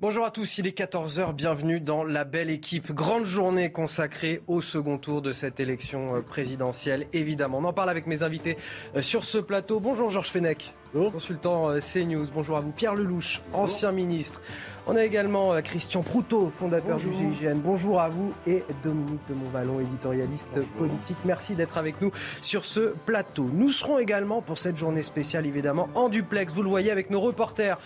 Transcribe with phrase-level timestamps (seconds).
[0.00, 2.90] Bonjour à tous, il est 14h, bienvenue dans la belle équipe.
[2.90, 7.58] Grande journée consacrée au second tour de cette élection euh, présidentielle, évidemment.
[7.58, 8.58] On en parle avec mes invités
[8.96, 9.78] euh, sur ce plateau.
[9.78, 12.26] Bonjour Georges Fenech, consultant euh, CNews.
[12.34, 14.42] Bonjour à vous Pierre Lelouch, ancien ministre.
[14.86, 17.54] On a également Christian Proutot, fondateur du GIGN.
[17.56, 21.16] Bonjour à vous et Dominique de Montvalon, éditorialiste politique.
[21.24, 22.12] Merci d'être avec nous
[22.42, 23.48] sur ce plateau.
[23.50, 26.52] Nous serons également pour cette journée spéciale évidemment en duplex.
[26.52, 27.78] Vous le voyez avec nos reporters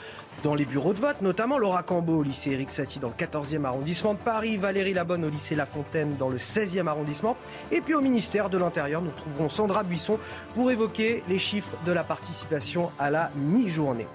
[0.43, 3.65] dans les bureaux de vote, notamment Laura Cambeau au lycée Eric Satie dans le 14e
[3.65, 7.37] arrondissement de Paris, Valérie Labonne au lycée La Fontaine dans le 16e arrondissement,
[7.71, 10.19] et puis au ministère de l'Intérieur, nous trouverons Sandra Buisson
[10.57, 14.09] pour évoquer les chiffres de la participation à la mi-journée.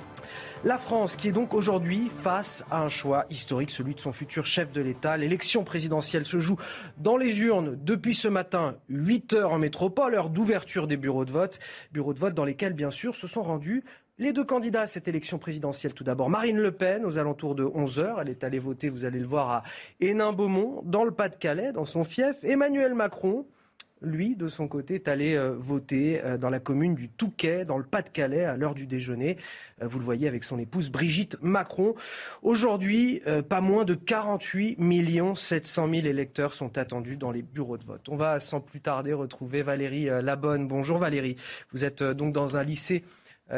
[0.66, 4.46] La France qui est donc aujourd'hui face à un choix historique, celui de son futur
[4.46, 5.18] chef de l'État.
[5.18, 6.56] L'élection présidentielle se joue
[6.98, 11.32] dans les urnes depuis ce matin, 8 heures en métropole, heure d'ouverture des bureaux de
[11.32, 11.60] vote.
[11.92, 13.84] Bureaux de vote dans lesquels, bien sûr, se sont rendus
[14.20, 17.66] les deux candidats à cette élection présidentielle, tout d'abord, Marine Le Pen, aux alentours de
[17.66, 18.22] 11h.
[18.22, 19.64] Elle est allée voter, vous allez le voir, à
[20.00, 22.42] Hénin-Beaumont, dans le Pas-de-Calais, dans son fief.
[22.44, 23.46] Emmanuel Macron,
[24.04, 27.78] lui, de son côté, est allé euh, voter euh, dans la commune du Touquet, dans
[27.78, 29.38] le Pas-de-Calais, à l'heure du déjeuner.
[29.82, 31.96] Euh, vous le voyez avec son épouse Brigitte Macron.
[32.42, 34.78] Aujourd'hui, pas moins de 48
[35.36, 38.08] 700 000 électeurs sont attendus dans les bureaux de vote.
[38.10, 40.68] On va sans plus tarder retrouver Valérie Labonne.
[40.68, 41.38] Bonjour Valérie.
[41.72, 43.04] Vous êtes donc dans un lycée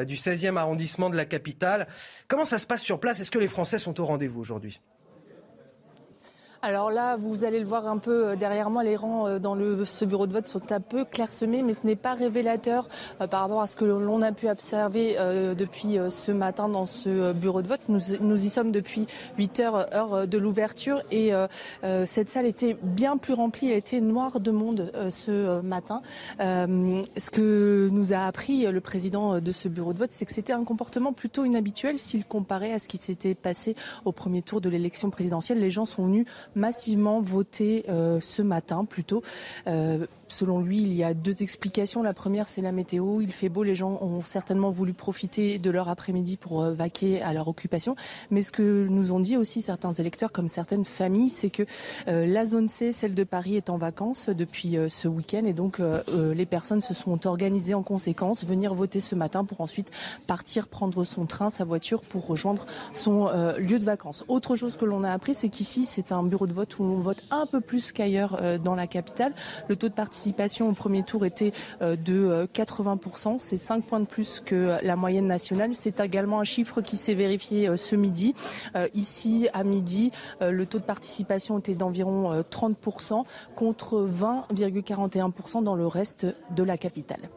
[0.05, 1.87] du 16e arrondissement de la capitale.
[2.27, 3.19] Comment ça se passe sur place?
[3.19, 4.79] Est-ce que les Français sont au rendez-vous aujourd'hui?
[6.65, 9.53] Alors là, vous allez le voir un peu euh, derrière moi, les rangs euh, dans
[9.53, 12.87] le, ce bureau de vote sont un peu clairsemés, mais ce n'est pas révélateur
[13.21, 15.15] euh, par rapport à ce que l'on a pu observer
[15.55, 17.81] depuis ce matin dans ce bureau de vote.
[17.87, 19.05] Nous, nous y sommes depuis
[19.37, 21.31] 8 heures, heure de l'ouverture, et
[22.05, 26.01] cette salle était bien plus remplie, elle était noire de monde ce matin.
[26.39, 30.53] ce que nous a appris le président de ce bureau de vote, c'est que c'était
[30.53, 33.75] un comportement plutôt inhabituel s'il comparait à ce qui s'était passé
[34.05, 35.59] au premier tour de l'élection présidentielle.
[35.59, 39.21] Les gens sont venus massivement voté euh, ce matin plutôt.
[39.67, 42.01] Euh, selon lui, il y a deux explications.
[42.01, 43.21] La première, c'est la météo.
[43.21, 47.21] Il fait beau, les gens ont certainement voulu profiter de leur après-midi pour euh, vaquer
[47.21, 47.95] à leur occupation.
[48.31, 51.63] Mais ce que nous ont dit aussi certains électeurs, comme certaines familles, c'est que
[52.07, 56.45] la zone C, celle de Paris, est en vacances depuis ce week-end et donc les
[56.45, 59.91] personnes se sont organisées en conséquence, venir voter ce matin pour ensuite
[60.27, 63.27] partir prendre son train, sa voiture pour rejoindre son
[63.57, 64.23] lieu de vacances.
[64.27, 66.99] Autre chose que l'on a appris, c'est qu'ici, c'est un bureau de vote où l'on
[66.99, 69.33] vote un peu plus qu'ailleurs euh, dans la capitale.
[69.67, 71.51] Le taux de participation au premier tour était
[71.81, 73.35] euh, de 80%.
[73.35, 75.71] Euh, C'est 5 points de plus que la moyenne nationale.
[75.73, 78.33] C'est également un chiffre qui s'est vérifié ce midi.
[78.93, 80.11] Ici, à midi,
[80.41, 83.23] le taux de participation était d'environ 30%
[83.55, 87.29] contre 20,41% dans le reste de la capitale.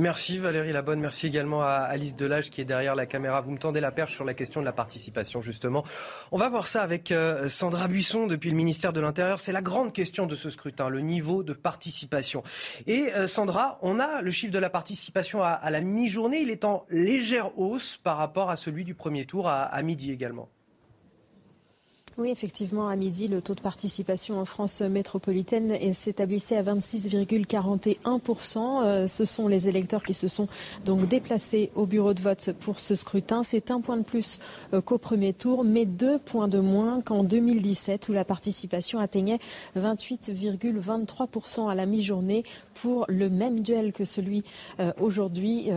[0.00, 3.40] Merci Valérie Labonne, merci également à Alice Delage qui est derrière la caméra.
[3.40, 5.84] Vous me tendez la perche sur la question de la participation justement.
[6.30, 9.40] On va voir ça avec euh, Sandra Buisson depuis le ministère de l'Intérieur.
[9.40, 12.44] C'est la grande question de ce scrutin, le niveau de participation.
[12.86, 16.42] Et euh, Sandra, on a le chiffre de la participation à, la mi-journée.
[16.42, 20.48] Il est en légère hausse par rapport à celui du premier tour à midi également.
[22.20, 28.82] Oui, effectivement, à midi, le taux de participation en France métropolitaine s'établissait à 26,41%.
[28.82, 30.48] Euh, ce sont les électeurs qui se sont
[30.84, 33.44] donc déplacés au bureau de vote pour ce scrutin.
[33.44, 34.40] C'est un point de plus
[34.74, 39.38] euh, qu'au premier tour, mais deux points de moins qu'en 2017 où la participation atteignait
[39.76, 42.42] 28,23% à la mi-journée
[42.74, 44.42] pour le même duel que celui
[44.80, 45.70] euh, aujourd'hui,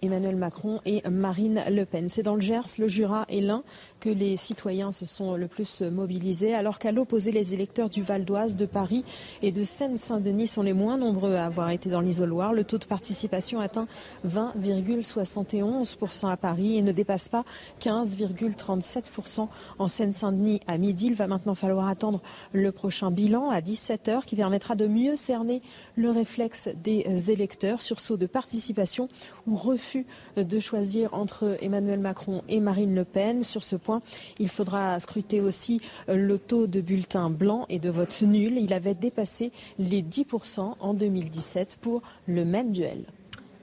[0.00, 2.08] Emmanuel Macron et Marine Le Pen.
[2.08, 3.62] C'est dans le Gers, le Jura et l'Ain
[4.02, 8.24] que les citoyens se sont le plus mobilisés, alors qu'à l'opposé, les électeurs du Val
[8.24, 9.04] d'Oise, de Paris
[9.42, 12.52] et de Seine-Saint-Denis sont les moins nombreux à avoir été dans l'isoloir.
[12.52, 13.86] Le taux de participation atteint
[14.26, 17.44] 20,71% à Paris et ne dépasse pas
[17.80, 19.46] 15,37%
[19.78, 21.06] en Seine-Saint-Denis à midi.
[21.06, 22.20] Il va maintenant falloir attendre
[22.52, 25.62] le prochain bilan à 17h qui permettra de mieux cerner
[25.94, 29.08] le réflexe des électeurs, sur saut de participation
[29.46, 30.06] ou refus
[30.36, 33.44] de choisir entre Emmanuel Macron et Marine Le Pen.
[33.44, 33.91] Sur ce point,
[34.38, 38.58] il faudra scruter aussi euh, le taux de bulletins blancs et de votes nuls.
[38.58, 43.04] Il avait dépassé les 10% en 2017 pour le même duel.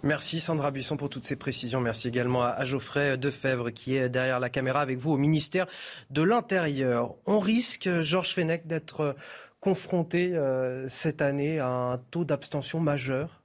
[0.01, 1.81] Merci Sandra Buisson pour toutes ces précisions.
[1.81, 5.67] Merci également à Geoffrey Defebvre qui est derrière la caméra avec vous au ministère
[6.09, 7.15] de l'Intérieur.
[7.25, 9.15] On risque, Georges Fenech, d'être
[9.59, 13.41] confronté euh, cette année à un taux d'abstention majeur?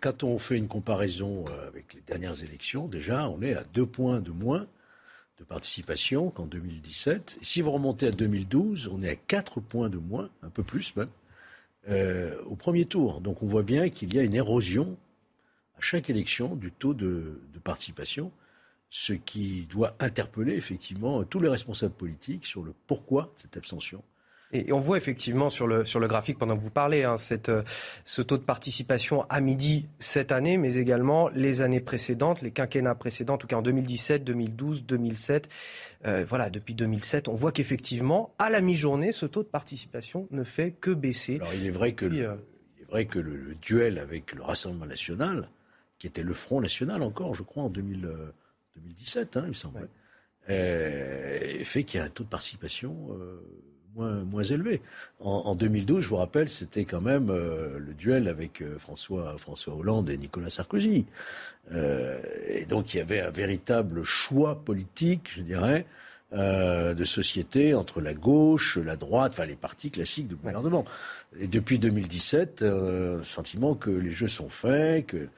[0.00, 3.86] Quand on fait une comparaison euh, avec les dernières élections, déjà, on est à deux
[3.86, 4.66] points de moins
[5.42, 7.38] de participation qu'en 2017.
[7.42, 10.62] Et si vous remontez à 2012, on est à quatre points de moins, un peu
[10.62, 11.08] plus même,
[11.88, 13.20] euh, au premier tour.
[13.20, 14.96] Donc on voit bien qu'il y a une érosion
[15.76, 18.30] à chaque élection du taux de, de participation,
[18.88, 24.02] ce qui doit interpeller effectivement tous les responsables politiques sur le pourquoi de cette abstention.
[24.52, 27.48] Et on voit effectivement sur le, sur le graphique pendant que vous parlez, hein, cette,
[27.48, 27.62] euh,
[28.04, 32.94] ce taux de participation à midi cette année, mais également les années précédentes, les quinquennats
[32.94, 35.48] précédents, en tout cas en 2017, 2012, 2007.
[36.28, 40.72] voilà, depuis 2007, on voit qu'effectivement, à la mi-journée, ce taux de participation ne fait
[40.72, 41.36] que baisser.
[41.36, 42.34] Alors il est vrai que, le, euh,
[42.76, 45.48] il est vrai que le, duel avec le Rassemblement national,
[45.98, 48.08] qui était le Front national encore, je crois, en 2000,
[48.76, 49.88] 2017, euh, hein, il me semble,
[50.46, 53.08] fait qu'il y a un taux de participation
[53.96, 54.80] moins, moins élevé.
[55.20, 59.74] En, 2012, je vous rappelle, c'était quand même euh, le duel avec euh, François, François
[59.74, 61.06] Hollande et Nicolas Sarkozy.
[61.72, 65.86] Euh, et donc il y avait un véritable choix politique, je dirais,
[66.34, 70.86] de société entre la gauche, la droite, enfin les partis classiques du gouvernement.
[71.38, 72.64] Et depuis 2017,
[73.22, 75.28] sentiment que les jeux sont faits, que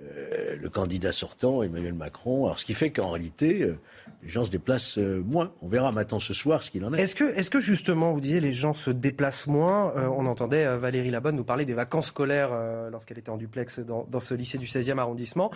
[0.00, 3.74] le candidat sortant, Emmanuel Macron, alors ce qui fait qu'en réalité
[4.22, 5.52] les gens se déplacent euh, moins.
[5.62, 7.00] On verra maintenant ce soir ce qu'il en est.
[7.00, 9.94] Est-ce que, est que justement, vous disiez, les gens se déplacent moins?
[9.96, 12.50] Euh, On entendait euh, Valérie Labonne nous parler des vacances scolaires
[12.90, 15.50] lorsqu'elle était en duplex dans, ce lycée du 16e arrondissement.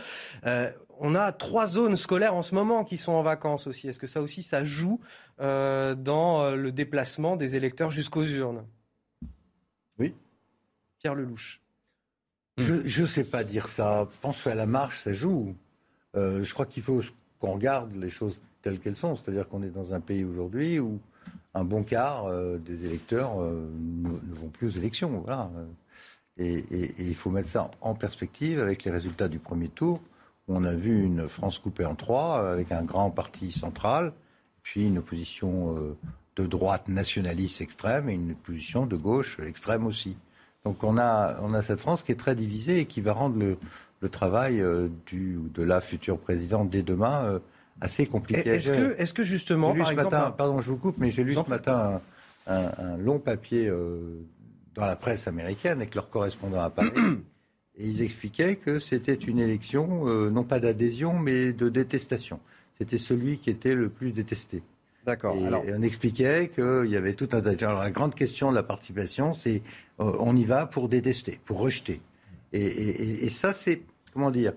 [0.99, 3.89] on a trois zones scolaires en ce moment qui sont en vacances aussi.
[3.89, 5.01] Est-ce que ça aussi, ça joue
[5.39, 8.65] dans le déplacement des électeurs jusqu'aux urnes?
[9.99, 10.15] Oui.
[10.99, 11.61] Pierre Lelouch.
[12.61, 14.09] Je ne sais pas dire ça.
[14.21, 15.55] Pense à la marche, ça joue.
[16.15, 17.03] je crois qu'il faut
[17.41, 19.17] qu'on regarde les choses telles qu'elles sont.
[19.17, 21.01] C'est-à-dire qu'on est dans un pays aujourd'hui où
[21.55, 25.23] un bon quart euh, des électeurs euh, ne, vont plus aux élections.
[25.25, 25.51] Voilà.
[26.37, 26.65] Et,
[26.99, 30.01] il faut mettre ça en perspective avec les résultats du premier tour.
[30.49, 34.13] On a vu une France coupée en trois, avec un grand parti central,
[34.63, 35.97] puis une opposition euh,
[36.37, 40.17] de droite nationaliste extrême et une opposition de gauche extrême aussi.
[40.65, 43.39] Donc on a, on a cette France qui est très divisée et qui va rendre
[43.39, 43.57] le,
[44.01, 44.63] le travail
[45.07, 47.41] du, de la future présidente dès demain
[47.81, 48.49] assez compliqué.
[48.49, 51.35] Est-ce que, est que, justement, par exemple, matin, pardon, je vous coupe, mais j'ai lu
[51.35, 52.01] ce matin
[52.47, 54.25] un, long papier euh,
[54.75, 56.91] dans la presse américaine avec leurs correspondants à Paris.
[57.79, 62.41] et ils expliquaient que c'était une élection, euh, non pas d'adhésion, mais de détestation.
[62.79, 64.63] C'était celui qui était le plus détesté.
[65.07, 65.37] D'accord.
[65.37, 68.63] Et, on expliquait qu'il y avait tout un tas Alors, la grande question de la
[68.63, 69.63] participation, c'est
[70.01, 72.01] euh, on y va pour détester, pour rejeter.
[72.53, 73.83] Et, et ça, c'est,
[74.13, 74.53] comment dire,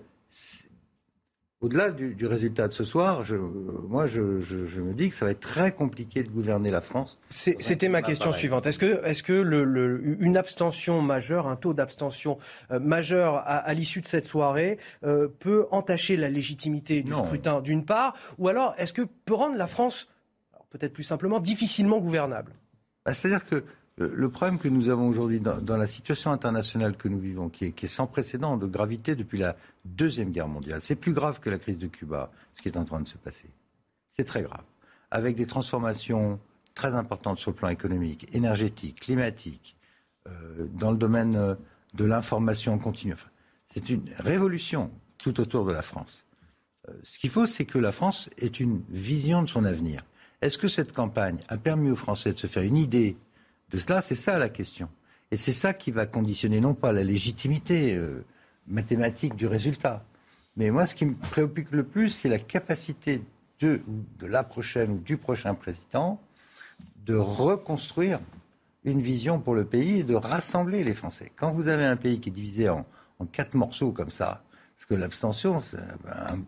[1.64, 5.40] au-delà du, résultat de ce soir, je, moi, je, me dis que ça va être
[5.40, 7.18] très compliqué de gouverner la France.
[7.30, 8.68] C'était ma question suivante.
[8.68, 12.38] Est-ce que, est-ce que le, une abstention majeure, un taux d'abstention
[12.72, 17.86] euh, majeur à, l'issue de cette soirée euh, peut entacher la légitimité du scrutin, d'une
[17.86, 20.10] part, ou alors est-ce que peut rendre la France,
[20.74, 22.52] peut-être plus simplement, difficilement gouvernable
[23.06, 23.64] bah, C'est-à-dire que
[23.98, 27.88] le problème que nous avons aujourd'hui dans, la situation internationale que nous vivons, qui est,
[27.88, 29.56] sans précédent de gravité depuis la
[29.86, 32.86] Deuxième Guerre mondiale, c'est plus grave que la crise de Cuba, ce qui est en
[32.86, 33.50] train de se passer.
[34.10, 34.64] C'est très grave.
[35.12, 36.40] Avec des transformations
[36.74, 39.78] très importantes sur le plan économique, énergétique, climatique,
[40.28, 41.56] euh, dans le domaine euh,
[41.94, 43.16] de l'information continue.
[43.68, 44.90] c'est une révolution
[45.20, 46.26] tout autour de la France.
[46.90, 50.02] Euh, ce qu'il faut, c'est que la France ait une vision de son avenir.
[50.44, 53.16] Est-ce que cette campagne a permis aux Français de se faire une idée
[53.72, 54.90] de cela, c'est ça la question.
[55.32, 58.26] Et c'est ça qui va conditionner non pas la légitimité euh,
[58.68, 60.04] mathématique du résultat,
[60.58, 63.24] mais moi ce qui me préoccupe le plus, c'est la capacité
[63.62, 63.82] de,
[64.20, 66.20] la prochaine ou du prochain président
[67.06, 68.20] de reconstruire
[68.84, 71.32] une vision pour le pays et de rassembler les Français.
[71.38, 72.86] Quand vous avez un pays qui est divisé en,
[73.32, 74.44] quatre morceaux comme ça,
[74.76, 75.62] parce que l'abstention,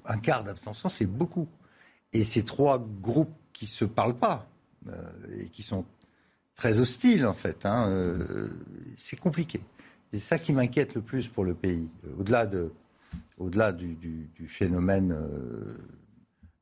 [0.05, 1.47] un, quart d'abstention, c'est beaucoup.
[2.11, 4.47] Et ces trois groupes qui se parlent pas
[4.89, 4.91] euh,
[5.39, 5.85] et qui sont
[6.55, 7.65] très hostile en fait.
[7.65, 8.49] Hein, euh,
[8.95, 9.61] c'est compliqué.
[10.13, 12.71] C'est ça qui m'inquiète le plus pour le pays, euh, au-delà de,
[13.39, 15.09] au-delà du, phénomène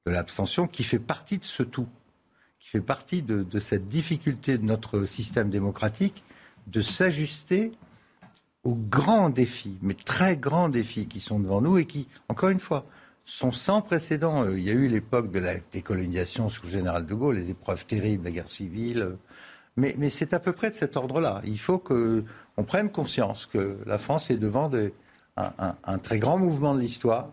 [0.06, 1.88] de l'abstention, qui fait partie de ce tout,
[2.60, 6.24] qui fait partie de, cette difficulté de notre système démocratique
[6.68, 7.72] de s'ajuster
[8.64, 12.60] aux grands défis, mais très grands défis qui sont devant nous et qui, encore une
[12.60, 12.86] fois,
[13.26, 14.50] sont sans précédent.
[14.50, 17.86] Il y a eu l'époque de la décolonisation sous le général de Gaulle, les épreuves
[17.86, 19.18] terribles, la guerre civile,
[19.76, 21.42] mais, c'est à peu près de cet ordre-là.
[21.46, 24.94] Il faut qu'on prenne conscience que la France est devant des,
[25.38, 27.30] un, très grand mouvement de l'histoire.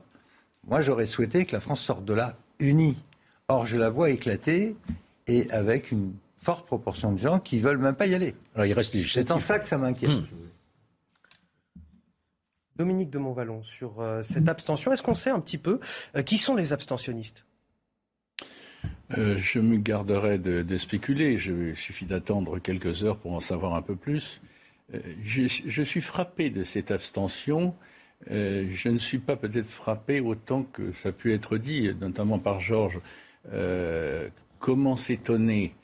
[0.66, 2.96] Moi, j'aurais souhaité que la France sorte de là unie.
[3.48, 4.76] Or, je la vois éclater
[5.26, 8.34] et avec une forte proportion de gens qui veulent même pas y aller.
[8.54, 10.10] Alors, il reste C'est en ça que ça m'inquiète.
[10.10, 10.24] Hmm.
[12.80, 15.80] Dominique de Montvalon, sur euh, cette abstention, est-ce qu'on sait un petit peu
[16.16, 17.44] euh, qui sont les abstentionnistes?
[19.18, 21.34] Euh, je me garderai de, spéculer.
[21.34, 24.40] il suffit d'attendre quelques heures pour en savoir un peu plus.
[25.22, 27.74] je, suis frappé de cette abstention.
[28.30, 32.60] je ne suis pas peut-être frappé autant que ça a pu être dit, notamment par
[32.60, 33.00] Georges.
[34.58, 35.74] comment s'étonner,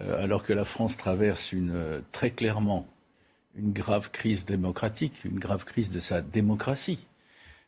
[0.00, 2.88] alors que la France traverse une, très clairement
[3.58, 7.06] une grave crise démocratique, une grave crise de sa démocratie,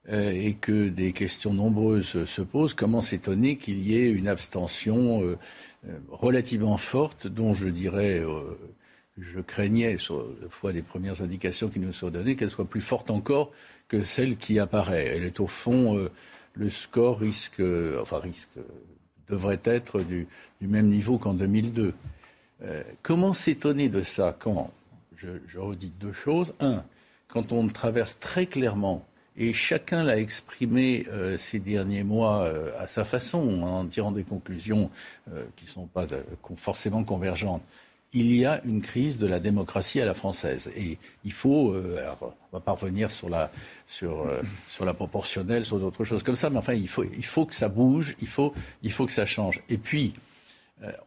[0.09, 5.23] euh, et que des questions nombreuses se posent, comment s'étonner qu'il y ait une abstention
[5.23, 5.38] euh,
[5.87, 8.23] euh, relativement forte, dont je dirais,
[9.18, 12.80] je craignais, sur la fois des premières indications qui nous sont données, qu'elle soit plus
[12.80, 13.52] forte encore
[13.88, 15.06] que celle qui apparaît.
[15.06, 16.09] Elle est au fond,
[16.54, 17.62] le score risque,
[18.00, 18.50] enfin risque,
[19.28, 20.28] devrait être du,
[20.61, 21.92] du même niveau qu'en 2002.
[23.02, 24.70] comment s'étonner de ça quand
[25.46, 26.54] je, redis deux choses.
[26.60, 26.84] Un,
[27.28, 32.86] quand on traverse très clairement, et chacun l'a exprimé euh, ces derniers mois euh, à
[32.86, 34.90] sa façon, en tirant des conclusions
[35.32, 36.06] euh, qui ne sont pas
[36.56, 37.62] forcément convergentes,
[38.12, 40.68] il y a une crise de la démocratie à la française.
[40.76, 43.52] Et il faut, alors, on va pas revenir sur la,
[43.86, 44.26] sur
[44.84, 47.68] la proportionnelle, sur d'autres choses comme ça, mais enfin, il faut, il faut que ça
[47.68, 49.62] bouge, il faut, il faut que ça change.
[49.68, 50.12] Et puis,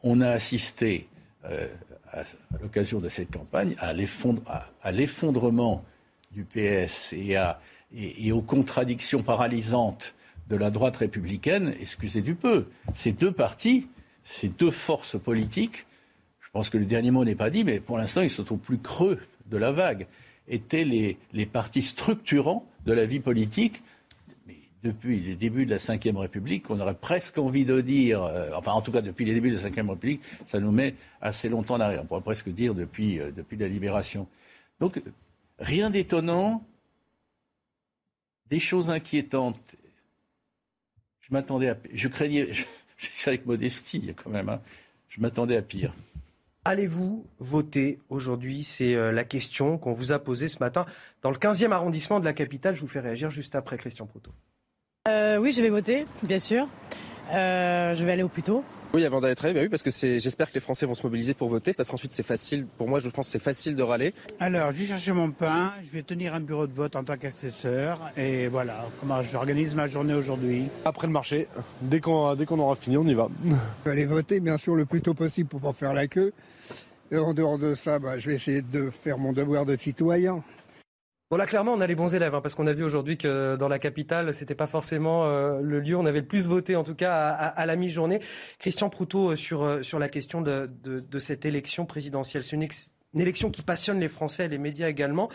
[0.01, 1.09] on a assisté
[2.13, 2.23] à,
[2.61, 3.93] l'occasion de cette campagne à
[4.91, 5.83] l'effondrement
[6.31, 10.13] du PS et, aux contradictions paralysantes
[10.49, 12.67] de la droite républicaine, excusez du peu.
[12.93, 13.87] Ces deux partis,
[14.23, 15.85] ces deux forces politiques,
[16.41, 18.57] je pense que le dernier mot n'est pas dit, mais pour l'instant, ils sont au
[18.57, 20.07] plus creux de la vague,
[20.47, 23.83] étaient les partis structurants de la vie politique
[24.83, 28.73] depuis les débuts de la Ve République, on aurait presque envie de dire, euh, enfin
[28.73, 31.75] en tout cas depuis les débuts de la Ve République, ça nous met assez longtemps
[31.75, 32.03] en arrière.
[32.03, 34.27] On pourrait presque dire depuis, euh, la libération.
[34.79, 35.01] Donc
[35.59, 36.65] rien d'étonnant,
[38.49, 39.75] des choses inquiétantes.
[41.21, 42.63] Je m'attendais à, je craignais, je,
[42.97, 44.49] je avec modestie quand même.
[44.49, 44.61] Hein.
[45.09, 45.93] je m'attendais à pire.
[46.65, 48.63] Allez-vous voter aujourd'hui?
[48.63, 50.85] C'est euh, la question qu'on vous a posée ce matin
[51.21, 52.75] dans le 15e arrondissement de la capitale.
[52.75, 54.31] Je vous fais réagir juste après Christian Proto.
[55.09, 56.65] Euh, oui, je vais voter, bien sûr.
[57.33, 58.63] Euh, je vais aller au plus tôt.
[58.93, 61.33] Oui, avant d'aller travailler, bah oui, parce que j'espère que les Français vont se mobiliser
[61.33, 64.13] pour voter, parce qu'ensuite c'est facile, pour moi je pense que c'est facile de râler.
[64.39, 67.17] Alors, je vais chercher mon pain, je vais tenir un bureau de vote en tant
[67.17, 70.67] qu'assesseur, et voilà comment j'organise ma journée aujourd'hui?
[70.85, 71.49] Après le marché,
[71.81, 73.27] dès qu'on dès qu'on aura fini, on y va.
[73.45, 76.31] Je vais aller voter, bien sûr, le plus tôt possible pour pas faire la queue.
[77.11, 80.41] Et en dehors de ça, bah, je vais essayer de faire mon devoir de citoyen.
[81.31, 83.55] Bon là clairement on a les bons élèves hein, parce qu'on a vu aujourd'hui que
[83.55, 86.75] dans la capitale c'était pas forcément euh, le lieu où on avait le plus voté
[86.75, 88.19] en tout cas à, la mi-journée.
[88.59, 92.43] Christian Proutot euh, sur, euh, sur la question de, de, cette élection présidentielle.
[92.43, 92.67] C'est une,
[93.19, 95.29] élection qui passionne les Français et les médias également.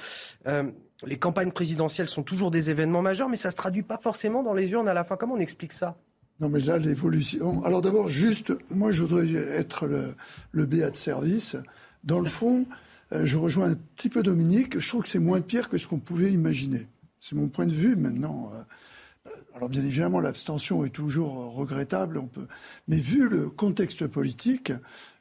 [0.46, 4.54] les campagnes présidentielles sont toujours des événements majeurs mais ça se traduit pas forcément dans
[4.54, 5.16] les urnes à la fin.
[5.16, 5.96] Comment on explique ça?
[6.40, 7.64] Non, mais là, l'évolution.
[7.64, 9.28] Alors d'abord, juste, moi, je voudrais
[9.58, 10.14] être le,
[10.52, 11.56] le de service.
[12.04, 12.66] Dans le fond,
[13.12, 14.78] je rejoins un petit peu Dominique.
[14.78, 16.86] Je trouve que c'est moins pire que ce qu'on pouvait imaginer.
[17.20, 18.52] C'est mon point de vue maintenant.
[18.54, 22.18] Euh, alors bien évidemment, l'abstention est toujours regrettable.
[22.18, 22.46] On peut,
[22.86, 24.72] mais vu le contexte politique,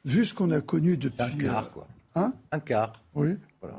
[0.04, 1.88] vu ce qu'on a connu depuis un quart, euh, quoi.
[2.14, 3.02] Hein un quart.
[3.14, 3.36] Oui.
[3.60, 3.78] Voilà,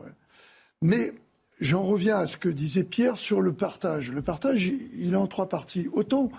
[0.82, 1.14] Mais
[1.62, 4.12] j'en reviens à ce que disait Pierre sur le partage.
[4.12, 5.88] Le partage, il est en trois parties.
[5.94, 6.32] Autant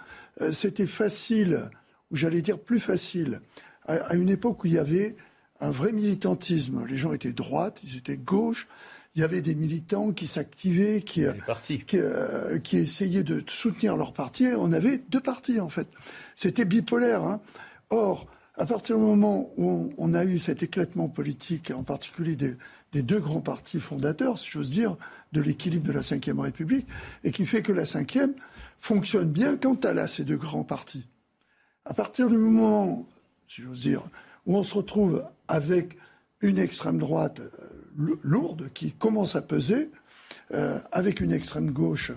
[0.52, 1.70] c'était facile,
[2.10, 3.40] ou j'allais dire plus facile,
[3.86, 5.16] à, une époque où il y avait
[5.60, 6.84] un vrai militantisme.
[6.86, 8.68] Les gens étaient droite, ils étaient gauche.
[9.14, 11.32] Il y avait des militants qui s'activaient, qui, euh,
[11.94, 14.46] euh, qui, essayaient de soutenir leur parti.
[14.56, 15.88] On avait deux partis, en fait.
[16.36, 17.24] C'était bipolaire.
[17.24, 17.40] Hein.
[17.90, 23.02] Or, à partir du moment où on, a eu cet éclatement politique, en particulier des,
[23.02, 24.96] deux grands partis fondateurs, si j'ose dire,
[25.32, 26.86] de l'équilibre de la Ve République,
[27.24, 28.34] et qui fait que la Ve
[28.78, 31.08] fonctionne bien quand elle a ces deux grands partis.
[31.84, 33.06] À partir du moment,
[33.46, 34.02] si j'ose dire,
[34.46, 35.98] où on se retrouve avec
[36.40, 39.90] une extrême droite euh, lourde qui commence à peser,
[40.52, 42.12] euh, avec une extrême gauche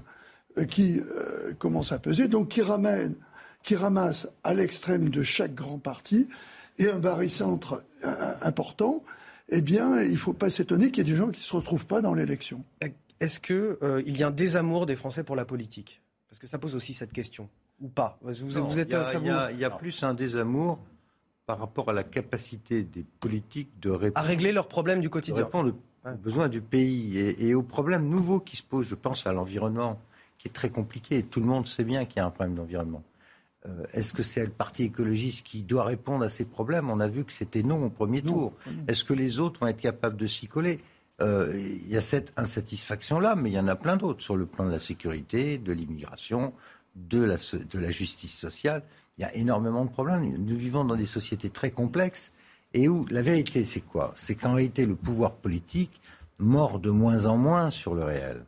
[0.58, 1.02] euh, qui
[1.58, 3.16] commence à peser, donc qui ramène,
[3.64, 6.30] qui ramasse à l'extrême de chaque grand parti
[6.78, 7.84] et un barycentre
[8.42, 9.04] important,
[9.50, 11.56] eh bien, il ne faut pas s'étonner qu'il y ait des gens qui ne se
[11.56, 12.64] retrouvent pas dans l'élection.
[13.20, 16.02] Est-ce qu'il il y a un désamour des Français pour la politique?
[16.30, 17.50] Parce que ça pose aussi cette question.
[17.80, 18.18] Ou pas?
[18.22, 20.80] Vous, vous êtes, Il y y a plus un désamour
[21.46, 25.44] par rapport à la capacité des politiques de répondre, à régler leurs problèmes du quotidien.
[25.44, 25.74] répondre
[26.06, 28.88] aux besoins du pays et, aux problèmes nouveaux qui se posent.
[28.88, 30.00] Je pense à l'environnement,
[30.38, 31.24] qui est très compliqué.
[31.24, 33.04] Tout le monde sait bien qu'il y a un problème d'environnement.
[33.66, 36.90] Euh, est-ce que c'est le parti écologiste qui doit répondre à ces problèmes?
[36.90, 38.54] On a vu que c'était non au premier tour.
[38.88, 40.80] Est-ce que les autres vont être capables de s'y coller?
[41.22, 44.46] Euh, Il y a cette insatisfaction-là, mais il y en a plein d'autres sur le
[44.46, 46.54] plan de la sécurité, de l'immigration,
[46.96, 48.84] de la, de la justice sociale.
[49.24, 50.36] Il y a énormément de problèmes.
[50.36, 52.34] Nous vivons dans des sociétés très complexes.
[52.74, 54.12] Et où la vérité, c'est quoi?
[54.18, 56.02] C'est qu'en réalité, le pouvoir politique
[56.42, 58.44] mord de moins en moins sur le réel.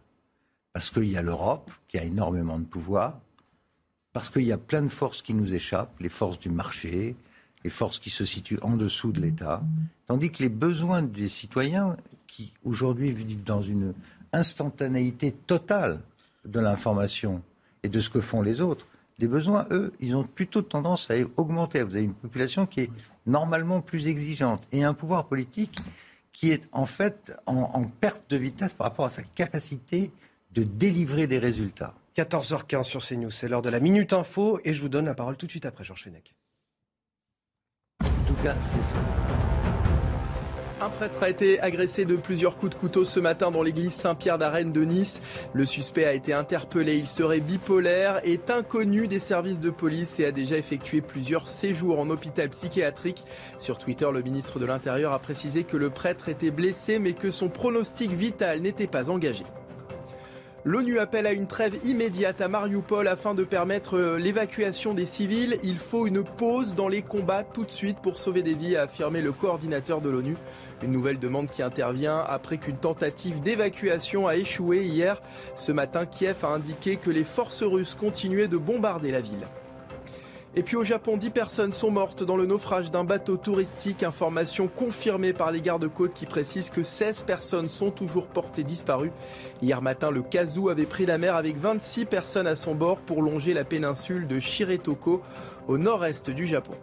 [0.74, 3.20] Parce qu'il y a l'Europe qui a énormément de pouvoir,
[4.12, 7.15] parce qu'il y a plein de forces qui nous échappent, les forces du marché,
[7.63, 9.62] les forces qui se situent en dessous de l'État,
[10.08, 11.96] tandis que les besoins des citoyens
[12.27, 13.94] qui aujourd'hui vivent dans une
[14.34, 16.01] instantanéité totale
[16.44, 17.41] de l'information
[17.84, 18.86] et de ce que font les autres,
[19.17, 21.84] les besoins, eux, ils ont plutôt tendance à augmenter.
[21.84, 22.91] Vous avez une population qui est
[23.25, 25.79] normalement plus exigeante et un pouvoir politique
[26.34, 30.12] qui est en fait en, perte de vitesse par rapport à sa capacité
[30.51, 31.93] de délivrer des résultats.
[32.17, 35.38] 14h15 sur CNews, c'est l'heure de la Minute Info et je vous donne la parole
[35.38, 36.34] tout de suite après Georges Fenech.
[38.01, 38.93] En tout cas, c'est ce
[40.86, 44.38] un prêtre a été agressé de plusieurs coups de couteau ce matin dans l'église Saint-Pierre
[44.38, 45.24] d'Arène de Nice.
[45.51, 46.96] Le suspect a été interpellé.
[46.96, 51.98] Il serait bipolaire, est inconnu des services de police et a déjà effectué plusieurs séjours
[51.98, 53.24] en hôpital psychiatrique.
[53.58, 57.32] Sur Twitter, le ministre de l'Intérieur a précisé que le prêtre était blessé mais que
[57.32, 59.44] son pronostic vital n'était pas engagé.
[60.67, 65.60] L'ONU appelle à une trêve immédiate à Mariupol afin de permettre euh, l'évacuation des civils.
[65.63, 68.81] Il faut une pause dans les combats tout de suite pour sauver des vies, a
[68.81, 70.36] affirmé le coordinateur de l'ONU.
[70.81, 75.22] Une nouvelle demande qui intervient après qu'une tentative d'évacuation a échoué hier.
[75.53, 79.45] Ce matin, Kiev a indiqué que les forces russes continuaient de bombarder la ville.
[80.58, 84.04] Et puis au Japon, 10 personnes sont mortes dans le naufrage d'un bateau touristique.
[84.04, 89.12] Information confirmée par les gardes-côtes qui précisent que 16 personnes sont toujours portées disparues.
[89.62, 93.22] Hier matin, le Kazu avait pris la mer avec 26 personnes à son bord pour
[93.22, 95.22] longer la péninsule de Shiretoko
[95.68, 96.76] au nord-est du Japon.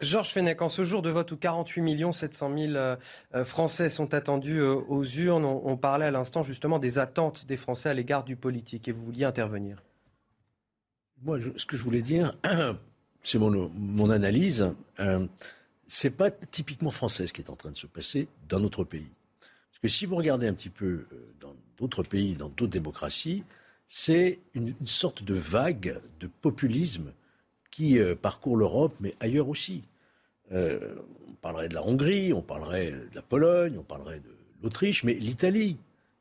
[0.00, 4.74] Georges Fenech, en ce jour de vote où 48 700 000 Français sont attendus euh,
[4.74, 8.86] aux urnes, on parlait à l'instant justement des attentes des Français à l'égard du politique
[8.86, 9.85] et vous vouliez intervenir.
[11.26, 12.32] Moi, ce que je voulais dire,
[13.24, 14.72] c'est mon, analyse.
[15.00, 15.26] Euh,
[15.88, 19.10] c'est pas typiquement français ce qui est en train de se passer dans notre pays.
[19.40, 21.06] Parce que si vous regardez un petit peu euh,
[21.40, 23.42] dans d'autres pays, dans d'autres démocraties,
[23.88, 27.12] c'est une, sorte de vague de populisme
[27.72, 29.82] qui euh, parcourt l'Europe, mais ailleurs aussi.
[30.52, 30.94] Euh,
[31.28, 34.30] on parlerait de la Hongrie, on parlerait de la Pologne, on parlerait de
[34.62, 35.76] l'Autriche, mais l'Italie,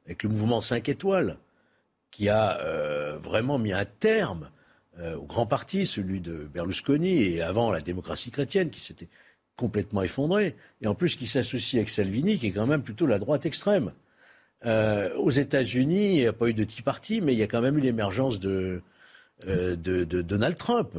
[0.08, 1.38] avec le mouvement 5 étoiles,
[2.10, 4.50] qui a vraiment mis un terme
[5.00, 9.10] euh, au grand parti, celui de Berlusconi, et avant la démocratie chrétienne qui s'était
[9.58, 13.20] complètement effondrée, et en plus qui s'associe avec Salvini, qui est quand même plutôt la
[13.20, 13.92] droite extrême.
[14.66, 17.48] Euh, aux États-Unis, il n'y a pas eu de Tea Party, mais il y a
[17.48, 18.82] quand même eu l'émergence de,
[19.48, 20.98] euh, Donald Trump.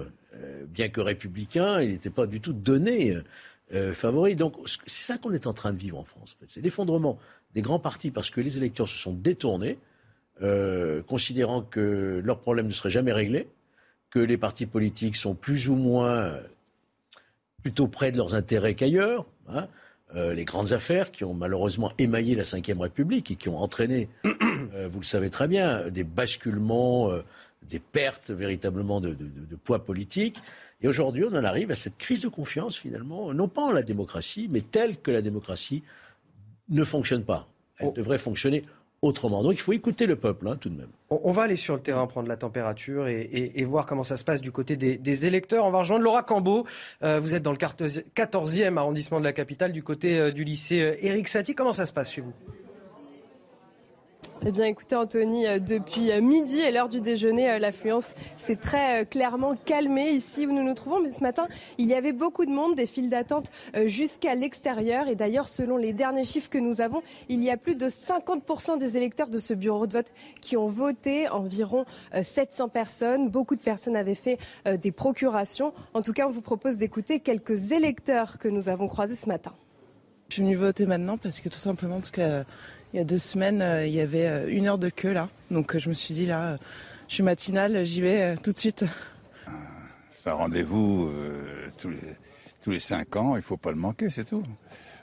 [0.68, 3.16] bien que républicain, il n'était pas du tout donné
[3.94, 4.36] favori.
[4.36, 6.36] Donc c'est ça qu'on est en train de vivre en France.
[6.46, 7.18] C'est l'effondrement
[7.54, 9.78] des grands partis parce que les électeurs se sont détournés,
[11.06, 13.48] considérant que leurs problèmes ne seraient jamais réglés
[14.16, 16.40] que les partis politiques sont plus ou moins euh,
[17.62, 19.26] plutôt près de leurs intérêts qu'ailleurs.
[19.46, 19.68] Hein.
[20.14, 24.08] Euh, les grandes affaires qui ont malheureusement émaillé la Ve République et qui ont entraîné,
[24.24, 27.10] euh, vous le savez très bien, des basculements,
[27.68, 29.14] des pertes véritablement de,
[29.64, 30.38] poids politique.
[30.80, 33.82] Et aujourd'hui, on en arrive à cette crise de confiance finalement, non pas en la
[33.82, 35.82] démocratie, mais telle que la démocratie
[36.70, 37.48] ne fonctionne pas.
[37.76, 37.92] Elle oh.
[37.94, 38.64] devrait fonctionner
[39.06, 39.42] autrement.
[39.42, 40.88] Donc il faut écouter le peuple, hein, tout de même.
[41.08, 44.40] On, va aller sur le terrain, prendre la température et, voir comment ça se passe
[44.40, 45.64] du côté des, électeurs.
[45.64, 46.66] On va rejoindre Laura Cambeau.
[47.00, 50.96] Vous êtes dans le 14e arrondissement de la capitale, du côté euh, du lycée euh,
[51.00, 51.54] Éric Satie.
[51.54, 52.32] Comment ça se passe chez vous?
[54.44, 58.56] Eh bien, écoutez, Anthony, euh, depuis euh, midi et l'heure du déjeuner, euh, l'affluence s'est
[58.56, 61.00] très clairement calmée ici où nous nous trouvons.
[61.00, 63.50] Mais ce matin, il y avait beaucoup de monde, des files d'attente
[63.86, 65.08] jusqu'à l'extérieur.
[65.08, 68.78] Et d'ailleurs, selon les derniers chiffres que nous avons, il y a plus de 50%
[68.78, 71.84] des électeurs de ce bureau de vote qui ont voté, environ
[72.20, 73.30] 700 personnes.
[73.30, 75.72] Beaucoup de personnes avaient fait des procurations.
[75.94, 79.52] En tout cas, on vous propose d'écouter quelques électeurs que nous avons croisés ce matin.
[80.28, 82.44] Je suis venue voter maintenant parce que tout simplement parce que
[82.96, 85.28] il y a deux semaines, euh, il y avait euh, une heure de queue là.
[85.50, 86.56] Donc euh, je me suis dit là,
[87.08, 88.86] je suis matinale, j'y vais tout de suite.
[90.14, 91.12] C'est un rendez-vous
[91.76, 91.98] tous, les,
[92.62, 94.42] tous les cinq ans, il ne faut pas le manquer, c'est tout.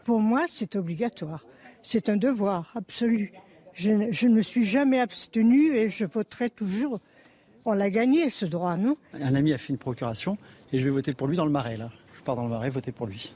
[0.06, 1.45] Pour moi, c'est obligatoire.
[1.84, 3.32] C'est un devoir absolu.
[3.75, 6.97] Je, ne me suis jamais abstenue et je voterai toujours.
[7.63, 8.97] On l'a gagné ce droit, non?
[9.13, 10.36] Un ami a fait une procuration
[10.71, 11.91] et je vais voter pour lui dans le Marais là.
[12.17, 13.34] Je pars dans le Marais voter pour lui.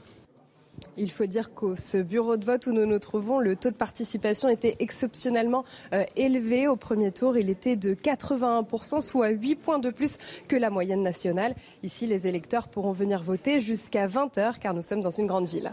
[0.98, 3.76] Il faut dire qu'au ce bureau de vote où nous nous trouvons, le taux de
[3.76, 6.66] participation était exceptionnellement euh, élevé.
[6.66, 11.02] Au premier tour, il était de 81%, soit 8 points de plus que la moyenne
[11.02, 11.54] nationale.
[11.84, 15.70] Ici, les électeurs pourront venir voter jusqu'à 20h car nous sommes dans une grande ville.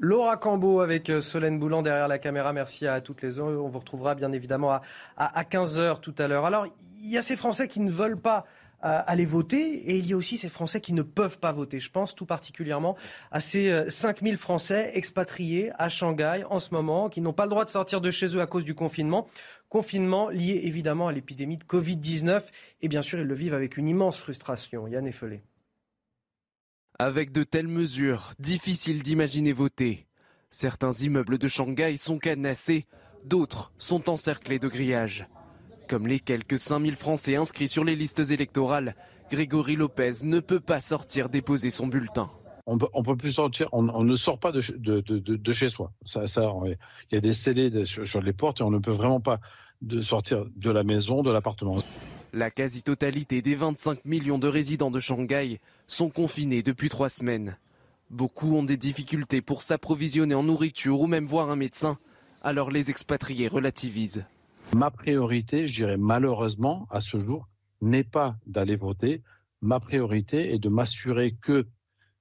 [0.00, 2.52] Laura Cambeau avec euh, Solène Boulan derrière la caméra.
[2.52, 3.46] Merci à toutes les heures.
[3.46, 4.82] On vous retrouvera bien évidemment à,
[5.16, 6.44] à 15h tout à l'heure.
[6.44, 6.66] Alors,
[7.02, 8.44] il y a ces Français qui ne veulent pas
[8.80, 11.80] aller voter et il y a aussi ces Français qui ne peuvent pas voter.
[11.80, 12.96] Je pense tout particulièrement
[13.30, 17.50] à ces 5000 euh, Français expatriés à Shanghai en ce moment qui n'ont pas le
[17.50, 19.28] droit de sortir de chez eux à cause du confinement.
[19.68, 22.42] Confinement lié évidemment à l'épidémie de Covid-19
[22.82, 24.86] et bien sûr ils le vivent avec une immense frustration.
[24.86, 25.42] Yann Effelé.
[26.98, 30.06] Avec de telles mesures, difficile d'imaginer voter.
[30.50, 32.86] Certains immeubles de Shanghai sont cadenassés,
[33.24, 35.26] d'autres sont encerclés de grillages.
[35.88, 38.96] Comme les quelques 5000 Français inscrits sur les listes électorales,
[39.30, 42.28] Grégory Lopez ne peut pas sortir déposer son bulletin.
[42.66, 44.60] On peut, peut plus sortir, on, ne sort pas de,
[45.52, 45.92] chez soi.
[46.04, 46.24] Ça,
[46.66, 46.76] il
[47.12, 49.38] y a des scellés sur, les portes et on ne peut vraiment pas
[49.82, 51.78] de sortir de la maison, de l'appartement.
[52.32, 57.56] La quasi-totalité des 25 millions de résidents de Shanghai sont confinés depuis trois semaines.
[58.10, 61.98] Beaucoup ont des difficultés pour s'approvisionner en nourriture ou même voir un médecin,
[62.42, 64.24] alors les expatriés relativisent.
[64.74, 67.48] Ma priorité, je dirais malheureusement, à ce jour,
[67.80, 69.22] n'est pas d'aller voter.
[69.62, 71.66] Ma priorité est de m'assurer que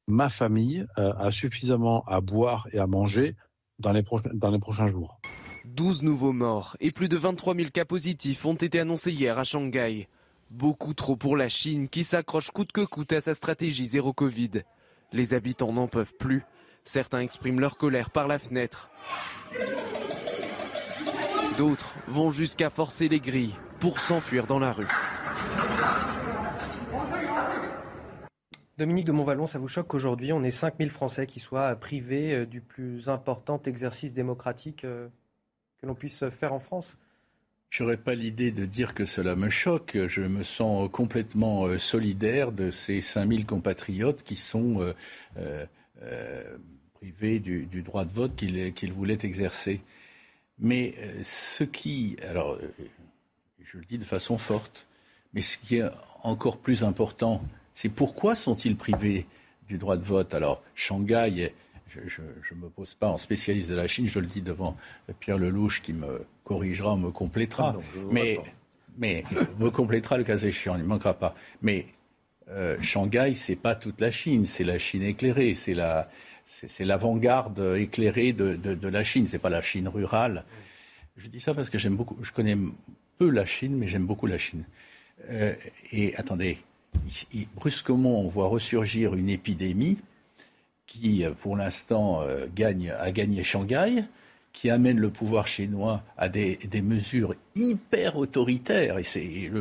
[0.07, 3.35] ma famille euh, a suffisamment à boire et à manger
[3.79, 4.03] dans les,
[4.33, 5.19] dans les prochains jours.
[5.65, 9.43] 12 nouveaux morts et plus de 23 000 cas positifs ont été annoncés hier à
[9.43, 10.07] Shanghai.
[10.51, 14.61] Beaucoup trop pour la Chine qui s'accroche coûte que coûte à sa stratégie zéro Covid.
[15.11, 16.43] Les habitants n'en peuvent plus.
[16.85, 18.91] Certains expriment leur colère par la fenêtre.
[21.57, 24.87] D'autres vont jusqu'à forcer les grilles pour s'enfuir dans la rue.
[28.77, 32.45] Dominique de Montvalon, ça vous choque qu'aujourd'hui, on ait 5000 Français qui soient privés euh,
[32.45, 35.07] du plus important exercice démocratique euh,
[35.79, 36.99] que l'on puisse faire en France?
[37.69, 39.97] Je n'aurais pas l'idée de dire que cela me choque.
[40.07, 44.93] Je me sens complètement euh, solidaire de ces 5000 compatriotes qui sont
[46.95, 49.81] privés du, droit de vote qu'ils voulaient exercer.
[50.59, 52.71] Mais euh, ce qui, alors, euh,
[53.63, 54.87] je le dis de façon forte,
[55.33, 55.89] mais ce qui est
[56.23, 59.25] encore plus important, c'est pourquoi sont-ils privés
[59.67, 60.33] du droit de vote?
[60.33, 61.51] Alors, Shanghai,
[61.89, 62.21] je
[62.55, 64.77] ne me pose pas en spécialiste de la Chine, je le dis devant
[65.19, 67.75] Pierre Lelouch qui me corrigera, me complétera.
[68.11, 68.39] mais,
[68.97, 69.23] mais
[69.59, 71.35] me complétera le cas échéant, il ne manquera pas.
[71.61, 71.87] Mais
[72.49, 76.09] euh, Shanghai, c'est pas toute la Chine, c'est la Chine éclairée, c'est la,
[76.45, 80.45] c'est l'avant-garde éclairée de, la Chine, c'est pas la Chine rurale.
[81.17, 82.57] Je dis ça parce que j'aime beaucoup, je connais
[83.17, 84.65] peu la Chine, mais j'aime beaucoup la Chine.
[85.29, 85.53] Euh,
[85.91, 86.59] et attendez,
[87.55, 89.97] brusquement, on voit ressurgir une épidémie
[90.85, 94.03] qui, pour l'instant, euh, gagne, a gagné Shanghai,
[94.53, 98.97] qui amène le pouvoir chinois à des, mesures hyper autoritaires.
[98.97, 99.51] Et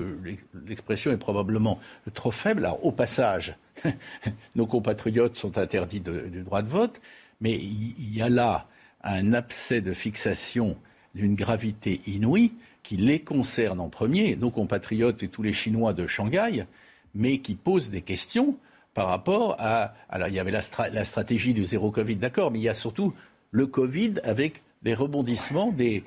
[0.66, 1.80] l'expression est probablement
[2.14, 2.64] trop faible.
[2.64, 3.56] Alors, au passage,
[4.56, 7.00] nos compatriotes sont interdits du droit de vote,
[7.40, 8.66] mais il y a là
[9.02, 10.76] un abcès de fixation
[11.14, 16.06] d'une gravité inouïe qui les concerne en premier, nos compatriotes et tous les Chinois de
[16.06, 16.66] Shanghai,
[17.14, 18.56] mais qui pose des questions
[18.92, 19.94] par rapport à.
[20.08, 23.12] Alors, il y avait la, stratégie du zéro Covid, d'accord, mais il y a surtout
[23.50, 26.04] le Covid avec les rebondissements des.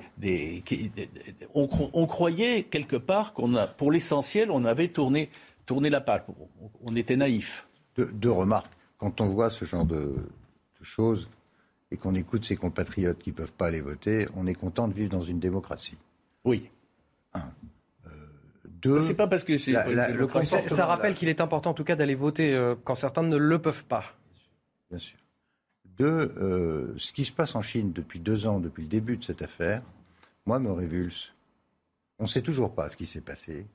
[1.54, 5.30] on, croyait quelque part qu'on a, pour l'essentiel, on avait tourné,
[5.66, 6.22] tourné la page.
[6.84, 7.67] On était naïf
[8.02, 8.72] deux, remarques.
[8.98, 10.14] Quand on voit ce genre de,
[10.80, 11.28] choses
[11.90, 14.94] et qu'on écoute ces compatriotes qui ne peuvent pas aller voter, on est content de
[14.94, 15.98] vivre dans une démocratie.
[16.44, 16.70] Oui.
[17.34, 17.40] Un.
[18.06, 18.10] Euh,
[18.64, 19.00] deux.
[19.00, 22.54] C'est pas parce que c'est ça rappelle qu'il est important en tout cas d'aller voter
[22.54, 24.04] euh, quand certains ne le peuvent pas.
[24.90, 25.18] Bien sûr.
[25.96, 29.24] Deux, euh, ce qui se passe en Chine depuis deux ans, depuis le début de
[29.24, 29.82] cette affaire,
[30.46, 31.34] moi me révulse.
[32.20, 33.66] On ne sait toujours pas ce qui s'est passé.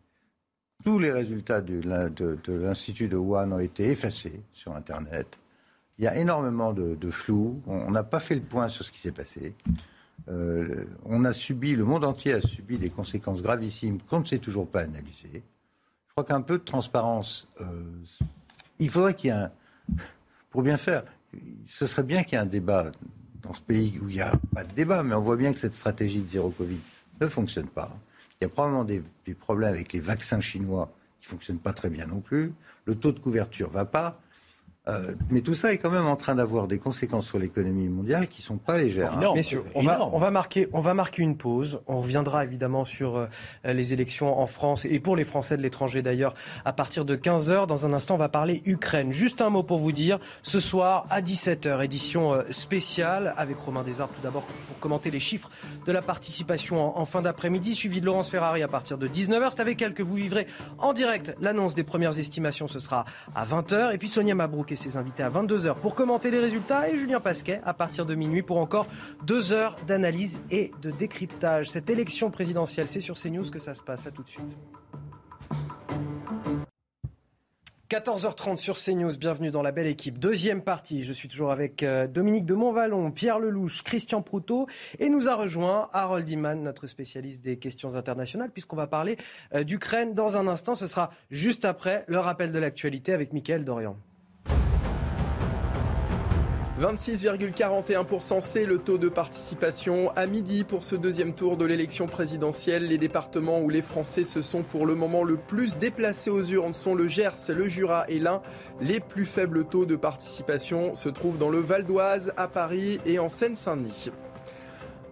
[0.83, 1.81] Tous les résultats de,
[2.47, 5.39] l'Institut de Wuhan ont été effacés sur Internet.
[5.97, 7.61] Il y a énormément de, flou.
[7.67, 9.55] On n'a pas fait le point sur ce qui s'est passé.
[10.29, 14.39] Euh, on a subi, le monde entier a subi des conséquences gravissimes qu'on ne sait
[14.39, 15.29] toujours pas analyser.
[15.33, 17.65] Je crois qu'un peu de transparence, euh,
[18.79, 19.51] il faudrait qu'il y ait un.
[20.49, 21.03] Pour bien faire,
[21.65, 22.91] ce serait bien qu'il y ait un débat
[23.41, 25.59] dans ce pays où il n'y a pas de débat, mais on voit bien que
[25.59, 26.79] cette stratégie de zéro Covid
[27.19, 27.91] ne fonctionne pas.
[28.39, 29.01] Il y a probablement des,
[29.33, 30.91] problèmes avec les vaccins chinois
[31.21, 32.53] qui ne fonctionnent pas très bien non plus.
[32.85, 34.19] Le taux de couverture ne va pas.
[34.89, 38.27] Euh, mais tout ça est quand même en train d'avoir des conséquences sur l'économie mondiale
[38.27, 39.13] qui ne sont pas légères.
[39.13, 39.31] Hein.
[39.33, 41.79] Messieurs, on va, on, va marquer, on va marquer une pause.
[41.87, 43.27] On reviendra évidemment sur euh,
[43.63, 46.33] les élections en France et pour les Français de l'étranger d'ailleurs
[46.65, 47.65] à partir de 15h.
[47.65, 49.13] Dans un instant, on va parler Ukraine.
[49.13, 50.19] Juste un mot pour vous dire.
[50.41, 55.21] Ce soir à 17h, édition euh, spéciale avec Romain Desarts tout d'abord pour commenter les
[55.21, 55.49] chiffres
[55.85, 59.51] de la participation en, en fin d'après-midi, suivi de Laurence Ferrari à partir de 19h.
[59.51, 60.45] C'est avec elle que vous vivrez
[60.77, 62.67] en direct l'annonce des premières estimations.
[62.67, 63.93] Ce sera à 20h.
[63.93, 67.61] Et puis Sonia Mabrouk ses invités à 22h pour commenter les résultats et Julien Pasquet
[67.63, 68.87] à partir de minuit pour encore
[69.25, 71.69] deux heures d'analyse et de décryptage.
[71.69, 74.07] Cette élection présidentielle, c'est sur CNews que ça se passe.
[74.07, 74.57] À tout de suite.
[77.93, 80.17] 14h30 sur CNews, bienvenue dans la belle équipe.
[80.17, 84.65] Deuxième partie, je suis toujours avec euh, Dominique de Montvalon, Pierre Lelouch, Christian Proutot
[84.97, 89.17] et nous a rejoint Harold Iman, notre spécialiste des questions internationales, puisqu'on va parler
[89.53, 90.73] euh, d'Ukraine dans un instant.
[90.73, 93.95] Ce sera juste après le rappel de l'actualité avec Mickaël Dorian.
[96.83, 102.89] 26,41%, c'est le taux de participation à midi pour ce deuxième tour de l'élection présidentielle.
[102.89, 106.73] Les départements où les Français se sont pour le moment le plus déplacés aux urnes
[106.73, 108.41] sont le Gers, le Jura et l'Ain.
[108.81, 113.17] Les plus faibles taux de participation se trouvent dans le Val d'Oise, à Paris et
[113.17, 114.09] en Seine-Saint-Denis.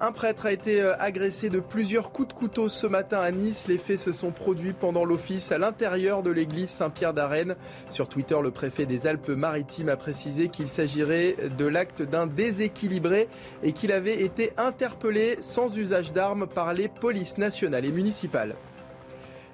[0.03, 3.67] Un prêtre a été euh, agressé de plusieurs coups de couteau ce matin à Nice.
[3.67, 7.55] Les faits se sont produits pendant l'office à l'intérieur de l'église Saint-Pierre d'Arène.
[7.91, 13.27] Sur Twitter, le préfet des Alpes-Maritimes a précisé qu'il s'agirait de l'acte d'un déséquilibré
[13.61, 18.55] et qu'il avait été interpellé sans usage d'armes par les polices nationales et municipales.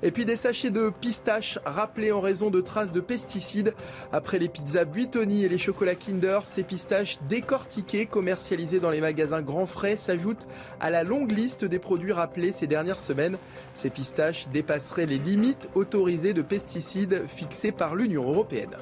[0.04, 3.74] Et puis des sachets de pistaches rappelés en raison de traces de pesticides.
[4.12, 9.42] Après les pizzas Buitoni et les chocolats Kinder, ces pistaches décortiquées, commercialisées dans les magasins
[9.42, 10.48] Grand Frais, s'ajoutent
[10.80, 13.38] à la longue liste des produits rappelés ces dernières semaines.
[13.74, 18.76] Ces pistaches dépasseraient les limites autorisées de pesticides fixées par l'Union européenne.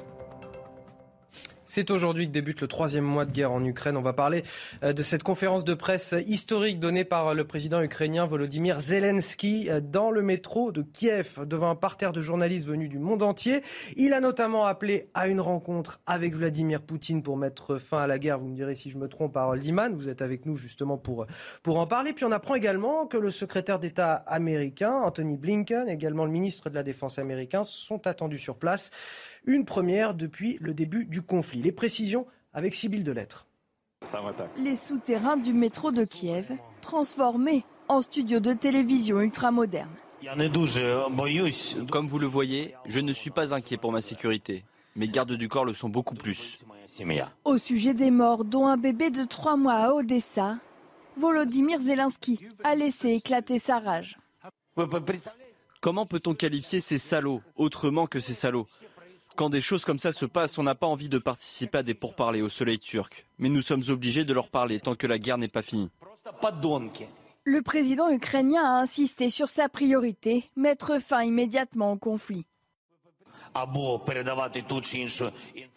[1.67, 3.97] C'est aujourd'hui que débute le troisième mois de guerre en Ukraine.
[3.97, 4.43] On va parler
[4.83, 9.79] euh, de cette conférence de presse historique donnée par le président ukrainien Volodymyr Zelensky euh,
[9.81, 13.63] dans le métro de Kiev devant un parterre de journalistes venus du monde entier.
[13.95, 18.19] Il a notamment appelé à une rencontre avec Vladimir Poutine pour mettre fin à la
[18.19, 18.37] guerre.
[18.37, 19.95] Vous me direz si je me trompe, par Liman.
[19.95, 21.25] Vous êtes avec nous justement pour,
[21.63, 22.13] pour en parler.
[22.13, 26.75] Puis on apprend également que le secrétaire d'État américain, Anthony Blinken, également le ministre de
[26.75, 28.91] la Défense américain, sont attendus sur place.
[29.47, 31.61] Une première depuis le début du conflit.
[31.61, 33.45] Les précisions avec Sybille Delettre.
[34.57, 39.89] Les souterrains du métro de Kiev, transformés en studio de télévision ultramoderne.
[41.91, 44.63] Comme vous le voyez, je ne suis pas inquiet pour ma sécurité.
[44.95, 46.57] Mes gardes du corps le sont beaucoup plus.
[47.43, 50.57] Au sujet des morts, dont un bébé de trois mois à Odessa,
[51.17, 54.17] Volodymyr Zelensky a laissé éclater sa rage.
[55.81, 58.67] Comment peut-on qualifier ces salauds autrement que ces salauds?
[59.35, 61.93] Quand des choses comme ça se passent, on n'a pas envie de participer à des
[61.93, 63.25] pourparlers au soleil turc.
[63.37, 65.91] Mais nous sommes obligés de leur parler tant que la guerre n'est pas finie.
[67.43, 72.45] Le président ukrainien a insisté sur sa priorité, mettre fin immédiatement au conflit.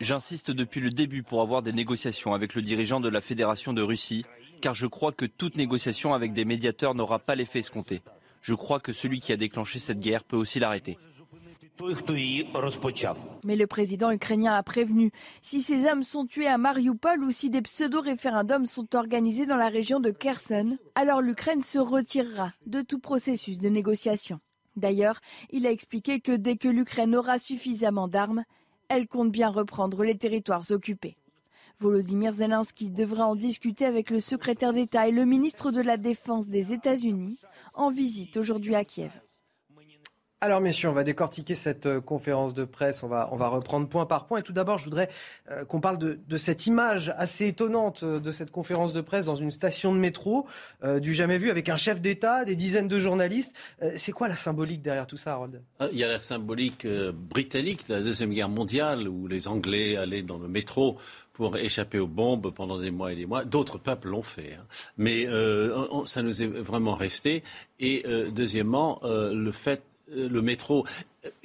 [0.01, 3.83] J'insiste depuis le début pour avoir des négociations avec le dirigeant de la Fédération de
[3.83, 4.25] Russie,
[4.61, 8.03] car je crois que toute négociation avec des médiateurs n'aura pas l'effet escompté.
[8.41, 10.97] Je crois que celui qui a déclenché cette guerre peut aussi l'arrêter.
[13.45, 15.11] Mais le président ukrainien a prévenu,
[15.43, 19.69] si ces hommes sont tués à Mariupol ou si des pseudo-référendums sont organisés dans la
[19.69, 24.41] région de Kherson, alors l'Ukraine se retirera de tout processus de négociation.
[24.77, 28.45] D'ailleurs, il a expliqué que dès que l'Ukraine aura suffisamment d'armes,
[28.89, 31.17] elle compte bien reprendre les territoires occupés.
[31.81, 36.49] Volodymyr Zelensky devra en discuter avec le secrétaire d'État et le ministre de la Défense
[36.49, 37.41] des États-Unis
[37.75, 39.13] en visite aujourd'hui à Kiev.
[40.41, 43.89] Alors messieurs, on va décortiquer cette euh, conférence de presse, on va, on va reprendre
[43.89, 44.39] point par point.
[44.39, 45.11] Et tout d'abord, je voudrais
[45.51, 49.35] euh, qu'on parle de, cette image assez étonnante euh, de cette conférence de presse dans
[49.35, 50.47] une station de métro,
[51.01, 53.53] du jamais vu, avec un chef d'État, des dizaines de journalistes.
[53.97, 55.61] c'est quoi la symbolique derrière tout ça, Harold?
[55.81, 59.97] Ah, Il y a la symbolique britannique de la Deuxième Guerre mondiale, où les Anglais
[59.97, 60.99] allaient dans le métro
[61.33, 63.45] pour échapper aux bombes pendant des mois et des mois.
[63.45, 64.55] D'autres peuples l'ont fait.
[64.55, 64.67] Hein.
[64.97, 65.27] Mais
[66.05, 67.43] ça nous est vraiment resté.
[67.81, 69.83] Et deuxièmement, le fait
[70.15, 70.87] le métro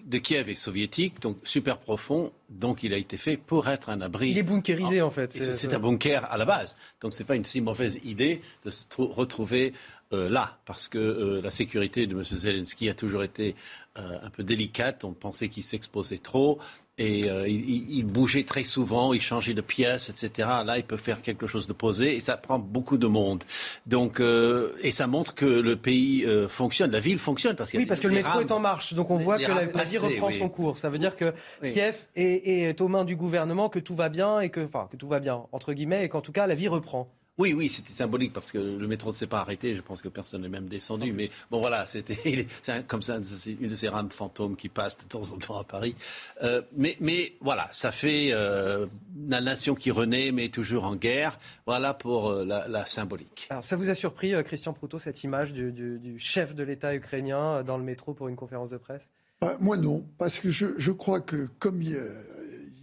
[0.05, 4.01] de Kiev est soviétique, donc super profond, donc il a été fait pour être un
[4.01, 4.29] abri.
[4.29, 5.31] Il est bunkérisé en fait.
[5.33, 8.69] C'est un bunker à la base, donc ce n'est pas une si mauvaise idée de
[8.69, 9.73] se retrouver
[10.13, 12.23] euh, là, parce que euh, la sécurité de M.
[12.23, 13.55] Zelensky a toujours été
[13.97, 15.03] euh, un peu délicate.
[15.05, 16.59] On pensait qu'il s'exposait trop
[16.99, 20.47] et euh, il, il, bougeait très souvent, il changeait de pièce, etc.
[20.63, 23.43] Là, il peut faire quelque chose de posé et ça prend beaucoup de monde.
[23.87, 27.87] Donc, euh, et ça montre que le pays euh, fonctionne, la ville fonctionne parce oui,
[27.87, 28.93] parce que le métro est en marche.
[28.93, 30.37] Donc on voit que la, la, vie reprend oui.
[30.37, 30.77] son cours.
[30.77, 31.73] Ça veut dire que oui.
[31.73, 34.97] Kiev est, est, aux mains du gouvernement, que tout va bien et que, enfin, que
[34.97, 37.09] tout va bien entre guillemets et qu'en tout cas la vie reprend.
[37.39, 39.75] Oui, oui, c'était symbolique parce que le métro ne s'est pas arrêté.
[39.75, 41.13] Je pense que personne n'est même descendu.
[41.13, 42.45] Mais bon, voilà, c'était
[42.87, 45.63] comme ça, c'est une de ces rames fantômes qui passent de temps en temps à
[45.63, 45.95] Paris.
[46.43, 48.85] Euh, mais, mais voilà, ça fait euh,
[49.27, 51.39] la nation qui renaît, mais toujours en guerre.
[51.65, 53.47] Voilà pour euh, la, la, symbolique.
[53.49, 56.63] Alors, ça vous a surpris, euh, Christian Proutot, cette image du, du, du chef de
[56.63, 59.09] l'État ukrainien euh, dans le métro pour une conférence de presse?
[59.41, 61.99] Bah, Moi, non, parce que je, je crois que comme il,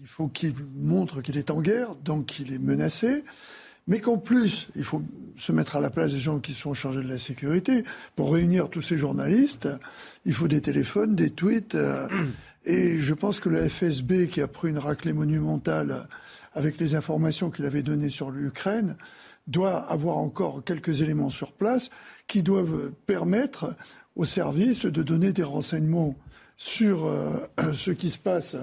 [0.00, 3.22] il faut qu'il montre qu'il est en guerre, donc qu'il est menacé
[3.90, 5.02] mais qu'en plus, il faut
[5.36, 7.82] se mettre à la place des gens qui sont chargés de la sécurité.
[8.14, 9.68] Pour réunir tous ces journalistes,
[10.24, 11.74] il faut des téléphones, des tweets.
[11.74, 12.06] Euh,
[12.64, 16.06] et je pense que le FSB, qui a pris une raclée monumentale
[16.54, 18.96] avec les informations qu'il avait données sur l'Ukraine,
[19.48, 21.90] doit avoir encore quelques éléments sur place
[22.28, 23.74] qui doivent permettre
[24.14, 26.14] aux services de donner des renseignements
[26.56, 27.30] sur euh,
[27.72, 28.54] ce qui se passe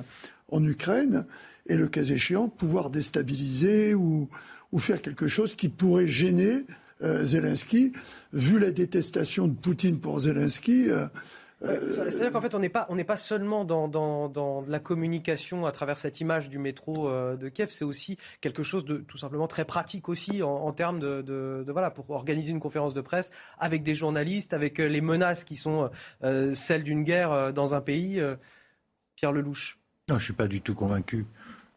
[0.50, 1.26] en Ukraine
[1.66, 4.30] et, le cas échéant, pouvoir déstabiliser ou
[4.72, 6.66] ou faire quelque chose qui pourrait gêner
[7.04, 7.94] euh, Zelensky,
[8.34, 10.90] vu la détestation de Poutine pour Zelensky.
[10.90, 11.08] Euh,
[11.62, 15.68] C'est-à-dire qu'en fait, on n'est pas, on n'est pas seulement dans, dans, dans, la communication
[15.68, 19.18] à travers cette image du métro euh, de Kiev, c'est aussi quelque chose de tout
[19.20, 22.96] simplement très pratique aussi en, en termes de, de, de, voilà pour organiser une conférence
[22.96, 25.92] de presse avec des journalistes, avec les menaces qui sont
[26.24, 28.22] euh, celles d'une guerre dans un pays.
[29.16, 29.78] Pierre Lelouch.
[30.10, 31.26] Non, je suis pas du tout convaincu.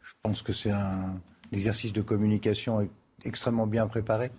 [0.03, 1.21] Je pense que c'est un
[1.53, 2.91] l'exercice de communication est
[3.25, 4.31] extrêmement bien préparé,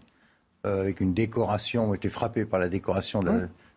[0.66, 1.90] euh, avec une décoration.
[1.90, 3.34] On était frappé par la décoration de la,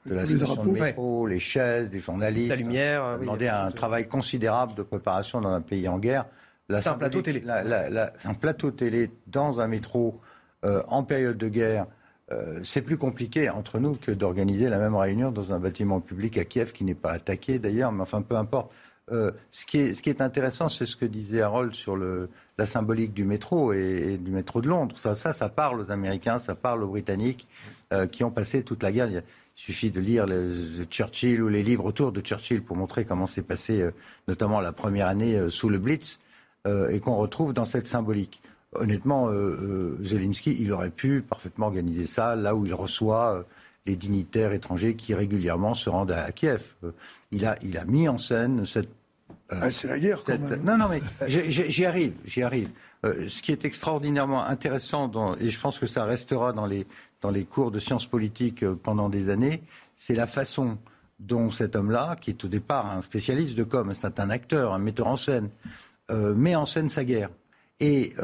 [0.07, 1.35] de la station de métro, ouais.
[1.35, 2.49] les chaises, des journalistes.
[2.49, 3.03] La lumière.
[3.17, 6.27] On demandait oui, un travail considérable de préparation dans un pays en guerre.
[6.69, 7.41] C'est un plateau télé.
[7.41, 10.21] La, la, la, un plateau télé dans un métro
[10.65, 11.87] euh, en période de guerre.
[12.33, 16.39] Euh, c'est plus compliqué entre nous que d'organiser la même réunion dans un bâtiment public
[16.39, 18.73] à Kiev qui n'est pas attaqué d'ailleurs, mais enfin peu importe.
[19.13, 23.73] Euh, ce, qui est, intéressant, c'est ce que disait Harold sur la symbolique du métro
[23.73, 24.97] et, du métro de Londres.
[24.99, 27.47] Ça, ça, parle aux Américains, ça parle aux Britanniques
[27.93, 29.11] euh, qui ont passé toute la guerre.
[29.11, 29.23] Il
[29.55, 33.43] suffit de lire les, Churchill ou les livres autour de Churchill pour montrer comment s'est
[33.43, 33.91] passé, euh,
[34.27, 36.21] notamment la première année sous le Blitz,
[36.67, 38.41] et qu'on retrouve dans cette symbolique.
[38.73, 39.31] Honnêtement,
[40.01, 43.45] Zelensky, il aurait pu parfaitement organiser ça là où il reçoit
[43.87, 46.75] les dignitaires étrangers qui régulièrement se rendent à, Kiev.
[47.31, 48.89] Il a, il a mis en scène cette.
[49.53, 50.41] Euh, ah, c'est la guerre, cette...
[50.41, 50.65] quand même.
[50.65, 52.71] Non, non, mais j'y arrive, j'y arrive.
[53.05, 56.87] Euh, ce qui est extraordinairement intéressant, dans, et je pense que ça restera dans les,
[57.21, 59.63] dans les cours de sciences politiques pendant des années,
[59.97, 60.79] c'est la façon
[61.21, 64.79] dont cet homme-là, qui est au départ un spécialiste de com, c'est un acteur, un
[64.79, 65.51] metteur en scène,
[66.11, 67.29] euh, met en scène sa guerre
[67.81, 68.15] et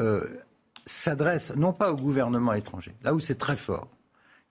[0.85, 3.87] s'adresse non pas au gouvernement étranger, là où c'est très fort,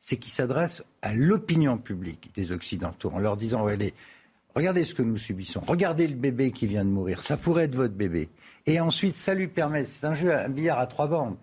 [0.01, 5.19] c'est qu'il s'adresse à l'opinion publique des Occidentaux en leur disant regardez, ce que nous
[5.19, 8.31] subissons, regardez le bébé qui vient de mourir, ça pourrait être votre bébé.
[8.67, 11.37] Et ensuite, ça lui permet, c'est un jeu, un billard à trois bandes,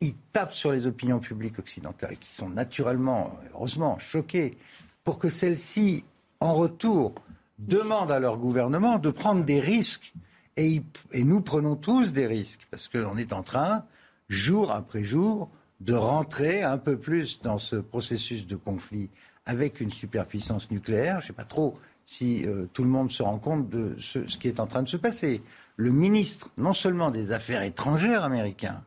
[0.00, 4.58] il tape sur les opinions publiques occidentales qui sont naturellement, heureusement, choquées
[5.04, 6.04] pour que celles-ci,
[6.40, 7.14] en retour,
[7.58, 10.12] demandent à leur gouvernement de prendre des risques.
[10.56, 10.82] Et
[11.14, 13.84] nous prenons tous des risques parce qu'on est en train,
[14.28, 15.50] jour après jour,
[15.84, 19.10] de rentrer un peu plus dans ce processus de conflit
[19.46, 21.18] avec une superpuissance nucléaire.
[21.18, 24.20] Je ne sais pas trop si euh, tout le monde se rend compte de ce,
[24.20, 25.42] qui est en train de se passer.
[25.76, 28.84] Le ministre, non seulement des Affaires étrangères américain,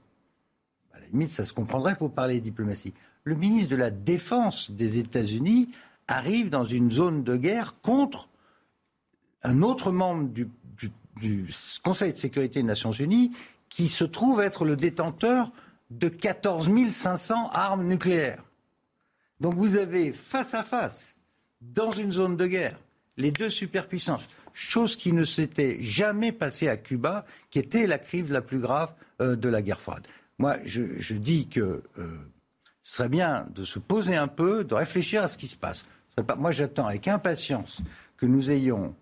[0.93, 2.93] à la limite, ça se comprendrait pour parler diplomatie,
[3.25, 5.69] le ministre de la Défense des États-Unis
[6.07, 8.29] arrive dans une zone de guerre contre
[9.43, 10.49] un autre membre du
[11.83, 13.31] Conseil de sécurité des Nations Unies
[13.69, 15.51] qui se trouve être le détenteur
[15.89, 18.43] de 14 500 armes nucléaires.
[19.39, 21.15] Donc vous avez face à face,
[21.61, 22.79] dans une zone de guerre,
[23.17, 28.29] les deux superpuissances, chose qui ne s'était jamais passée à Cuba, qui était la crise
[28.29, 30.07] la plus grave euh, de la guerre froide.
[30.37, 32.17] Moi, je, dis que euh,
[32.83, 35.85] ce serait bien de se poser un peu, de réfléchir à ce qui se passe.
[36.15, 37.79] Pas, moi, j'attends avec impatience
[38.17, 38.95] que nous ayons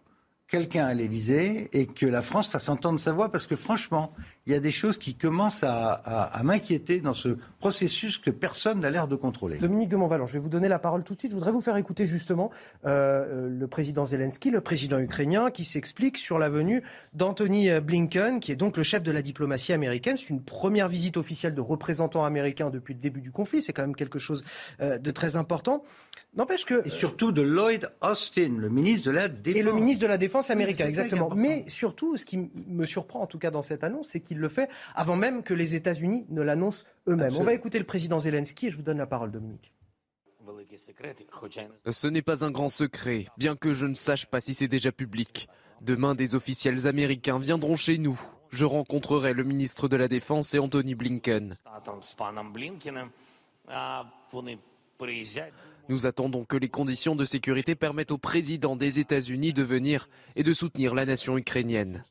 [0.47, 4.13] quelqu'un à l'Élysée et que la France fasse entendre sa voix parce que franchement,
[4.45, 8.89] il y a des choses qui commencent à, m'inquiéter dans ce processus que personne n'a
[8.89, 9.57] l'air de contrôler.
[9.57, 11.31] Dominique de Montvalon, je vais vous donner la parole tout de suite.
[11.31, 12.51] Je voudrais vous faire écouter justement
[12.85, 18.51] euh, le président Zelensky, le président ukrainien, qui s'explique sur la venue d'Anthony Blinken, qui
[18.51, 20.17] est donc le chef de la diplomatie américaine.
[20.17, 23.61] C'est une première visite officielle de représentants américains depuis le début du conflit.
[23.61, 24.43] C'est quand même quelque chose
[24.81, 25.83] euh, de très important.
[26.35, 26.85] N'empêche que.
[26.85, 29.59] Et surtout de Lloyd Austin, le ministre de la Défense.
[29.59, 31.29] Et le ministre de la Défense américain, exactement.
[31.35, 34.49] Mais surtout, ce qui me surprend en tout cas dans cette annonce, c'est qu'il le
[34.49, 37.35] fait avant même que les États-Unis ne l'annoncent eux-mêmes.
[37.35, 39.73] On va écouter le président Zelensky et je vous donne la parole, Dominique.
[41.89, 44.91] Ce n'est pas un grand secret, bien que je ne sache pas si c'est déjà
[44.91, 45.47] public.
[45.81, 48.19] Demain, des officiels américains viendront chez nous.
[48.49, 51.57] Je rencontrerai le ministre de la Défense et Anthony Blinken.
[55.89, 60.43] Nous attendons que les conditions de sécurité permettent au président des États-Unis de venir et
[60.43, 62.03] de soutenir la nation ukrainienne.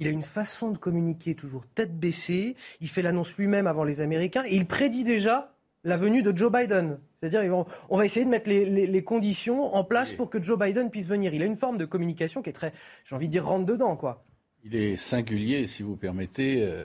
[0.00, 2.56] Il a une façon de communiquer toujours tête baissée.
[2.80, 6.50] Il fait l'annonce lui-même avant les Américains et il prédit déjà la venue de Joe
[6.50, 6.98] Biden.
[7.20, 11.08] C'est-à-dire, on va essayer de mettre les, conditions en place pour que Joe Biden puisse
[11.08, 11.32] venir.
[11.32, 12.72] Il a une forme de communication qui est très,
[13.04, 14.24] j'ai envie de dire, rentre dedans, quoi.
[14.64, 16.62] Il est singulier, si vous permettez.
[16.62, 16.84] Euh,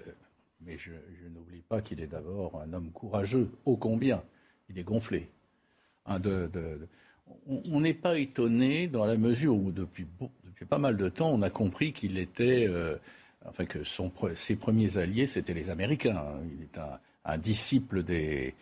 [0.62, 0.92] mais je,
[1.34, 4.24] n'oublie pas qu'il est d'abord un homme courageux, ô combien.
[4.70, 5.30] Il est gonflé.
[6.06, 10.08] on n'est pas étonné dans la mesure où depuis,
[10.68, 12.98] pas mal de temps, on a compris qu'il était, euh,
[13.46, 13.84] enfin que
[14.36, 16.18] ses premiers alliés, c'était les Américains.
[16.18, 16.42] Hein.
[16.52, 16.80] Il est
[17.24, 18.56] un, disciple des,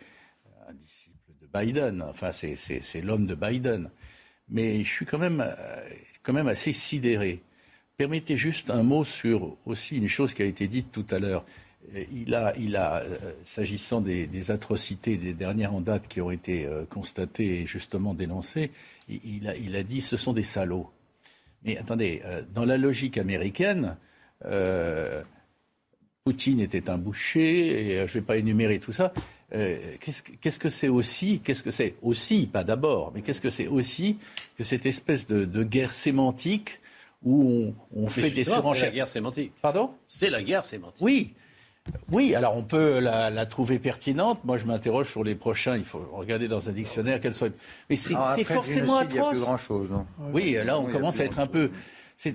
[0.68, 2.02] un disciple de Biden.
[2.02, 3.90] Enfin, c'est l'homme de Biden.
[4.50, 5.88] Mais je suis quand même, euh,
[6.22, 7.42] quand même assez sidéré.
[7.96, 11.44] Permettez juste un mot sur aussi une chose qui a été dite tout à l'heure
[12.12, 16.66] il a, il a euh, s'agissant des, atrocités des dernières en date qui ont été
[16.66, 18.70] euh, constatées et justement dénoncées,
[19.08, 20.90] il, a, il, a, dit ce sont des salauds.
[21.64, 23.96] Mais attendez, euh, dans la logique américaine,
[26.24, 29.12] Poutine était un boucher, et je ne vais pas énumérer tout ça.
[29.50, 34.16] qu'est-ce, que c'est aussi, qu'est-ce que c'est aussi, pas d'abord, mais qu'est-ce que c'est aussi
[34.56, 36.80] que cette espèce de, guerre sémantique
[37.24, 38.76] où on, fait des surenchères.
[38.76, 39.52] C'est la guerre sémantique.
[39.60, 39.90] Pardon?
[40.06, 41.02] C'est la guerre sémantique.
[41.04, 41.34] Oui,
[42.10, 44.44] oui, alors on peut la, trouver pertinente.
[44.44, 45.76] Moi, je m'interroge sur les prochains.
[45.76, 47.50] Il faut regarder dans un dictionnaire quels sont.
[47.90, 48.14] Mais c'est
[48.44, 49.14] forcément atroce.
[49.14, 51.70] Il n'y a plus grand chose, non Oui, là, on commence à être un peu.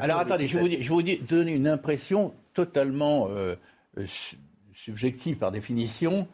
[0.00, 3.54] Alors attendez, je vais vous, donner une impression totalement euh,
[4.74, 6.28] subjective par définition.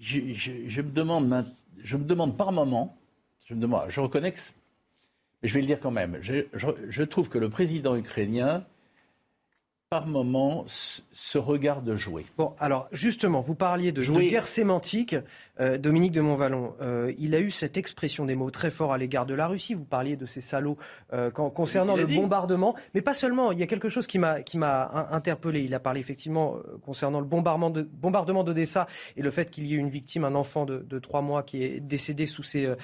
[0.00, 1.44] Je, me demande,
[1.82, 2.96] je me demande par moment,
[3.46, 4.38] je me demande, je reconnais que,
[5.42, 6.18] mais je vais le dire quand même.
[6.22, 8.64] je trouve que le président ukrainien
[9.88, 12.26] par moment ce regard de jouer.
[12.36, 14.28] Bon, alors justement, vous parliez de, jouer.
[14.28, 15.14] guerre sémantique.
[15.60, 18.98] Euh, Dominique de Montvalon, euh, il a eu cette expression des mots très forts à
[18.98, 19.74] l'égard de la Russie.
[19.74, 20.76] Vous parliez de ces salauds
[21.12, 23.52] euh, concernant le bombardement, mais pas seulement.
[23.52, 25.62] Il y a quelque chose qui m'a qui m'a interpellé.
[25.62, 28.86] Il a parlé effectivement concernant le bombardement de bombardement d'Odessa
[29.16, 31.80] et le fait qu'il y ait une victime, un enfant de, trois mois qui est
[31.80, 32.74] décédé sous ces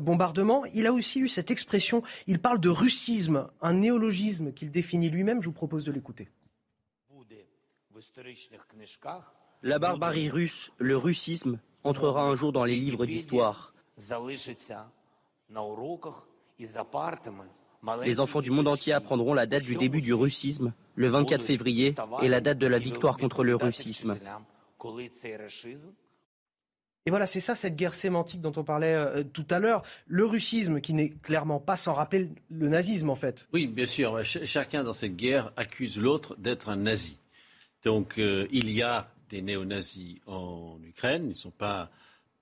[0.00, 0.64] bombardements.
[0.74, 2.02] Il a aussi eu cette expression.
[2.26, 5.40] Il parle de russisme, un néologisme qu'il définit lui-même.
[5.40, 6.28] Je vous propose de l'écouter.
[9.62, 13.74] La barbarie russe, le russisme, entrera un jour dans les livres d'histoire.
[18.04, 21.94] Les enfants du monde entier apprendront la date du début du russisme, le 24 février,
[22.22, 24.18] et la date de la victoire contre le russisme.
[27.06, 29.82] Et voilà, c'est ça cette guerre sémantique dont on parlait euh, tout à l'heure.
[30.06, 33.48] Le russisme qui n'est clairement pas sans rappeler le nazisme en fait.
[33.54, 34.22] Oui, bien sûr.
[34.24, 37.18] chacun dans cette guerre accuse l'autre d'être un nazi.
[37.82, 41.90] Donc euh, il y a des néo-nazis en Ukraine, ils ne sont pas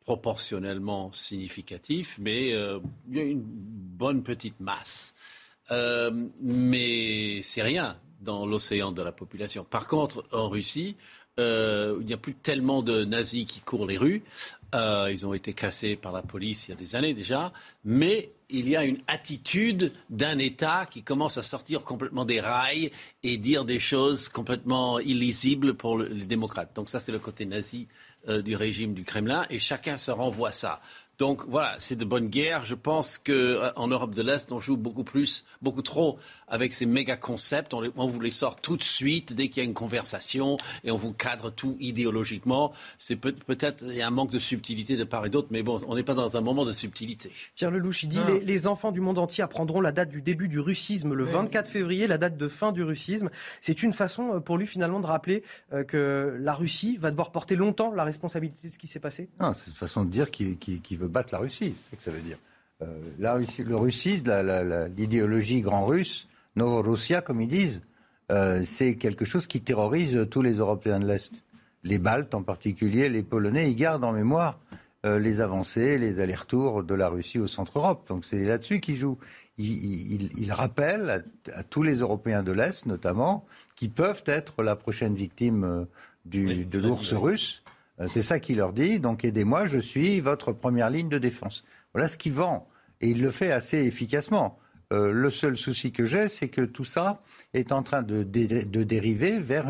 [0.04, 2.78] proportionnellement significatifs, mais euh,
[3.08, 5.14] il y a une bonne petite masse.
[5.72, 9.64] Euh, mais c'est rien dans l'océan de la population.
[9.64, 10.96] Par contre, en Russie,
[11.38, 14.22] il n'y a plus tellement de nazis qui courent les rues.
[14.72, 17.52] ils ont été cassés par la police il y a des années déjà,
[17.84, 22.92] mais il y a une attitude d'un État qui commence à sortir complètement des rails
[23.22, 26.74] et dire des choses complètement illisibles pour les démocrates.
[26.74, 27.88] Donc ça, c'est le côté nazi
[28.28, 30.80] euh, du régime du Kremlin et chacun se renvoie ça.
[31.18, 32.64] Donc voilà, c'est de bonne guerre.
[32.64, 36.86] Je pense qu'en euh, Europe de l'Est, on joue beaucoup plus, beaucoup trop avec ces
[36.86, 37.74] méga concepts.
[37.74, 40.96] On, vous les sort tout de suite dès qu'il y a une conversation et on
[40.96, 42.72] vous cadre tout idéologiquement.
[42.98, 45.62] C'est peut, être il y a un manque de subtilité de part et d'autre, mais
[45.62, 47.30] bon, on n'est pas dans un moment de subtilité.
[47.54, 50.48] Pierre Lelouch, il dit les, les, enfants du monde entier apprendront la date du début
[50.48, 53.30] du russisme le 24 février, la date de fin du russisme.
[53.60, 55.42] C'est une façon euh, pour lui finalement de rappeler
[55.72, 59.28] euh, que la Russie va devoir porter longtemps la responsabilité de ce qui s'est passé.
[59.40, 62.02] Non, c'est une façon de dire qu'il veut veut battre la Russie, c'est ce que
[62.02, 62.38] ça veut dire.
[62.82, 62.86] Euh,
[63.18, 64.22] la Russie, le Russie,
[64.96, 67.82] l'idéologie grand russe, Novorussia, comme ils disent,
[68.30, 71.44] euh, c'est quelque chose qui terrorise tous les Européens de l'Est.
[71.84, 74.58] Les Baltes en particulier, les Polonais, ils gardent en mémoire
[75.04, 78.08] euh, les avancées, les allers-retours de la Russie au centre-Europe.
[78.08, 79.18] Donc c'est là-dessus qu'ils jouent.
[79.58, 85.86] Ils, rappellent à, tous les Européens de l'Est, notamment, qui peuvent être la prochaine victime
[86.26, 87.62] de l'ours russe.
[88.06, 89.00] C'est ça qu'il leur dit.
[89.00, 91.64] Donc aidez-moi, je suis votre première ligne de défense.
[91.94, 92.68] Voilà ce qu'il vend.
[93.00, 94.58] Et il le fait assez efficacement.
[94.92, 97.22] Euh, le seul souci que j'ai, c'est que tout ça
[97.54, 99.68] est en train de, dériver vers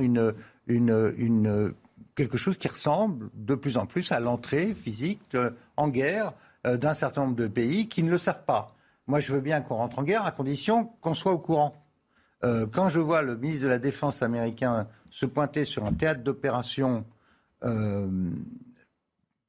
[2.14, 5.37] quelque chose qui ressemble de plus en plus à l'entrée physique
[5.77, 6.33] en guerre
[6.66, 8.74] euh, d'un certain nombre de pays qui ne le savent pas.
[9.07, 11.72] Moi, je veux bien qu'on rentre en guerre à condition qu'on soit au courant.
[12.45, 16.22] Euh, quand je vois le ministre de la Défense américain se pointer sur un théâtre
[16.22, 17.05] d'opération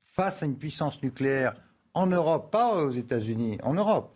[0.03, 1.55] face à une puissance nucléaire
[1.93, 4.15] en Europe, pas aux États-Unis, en Europe.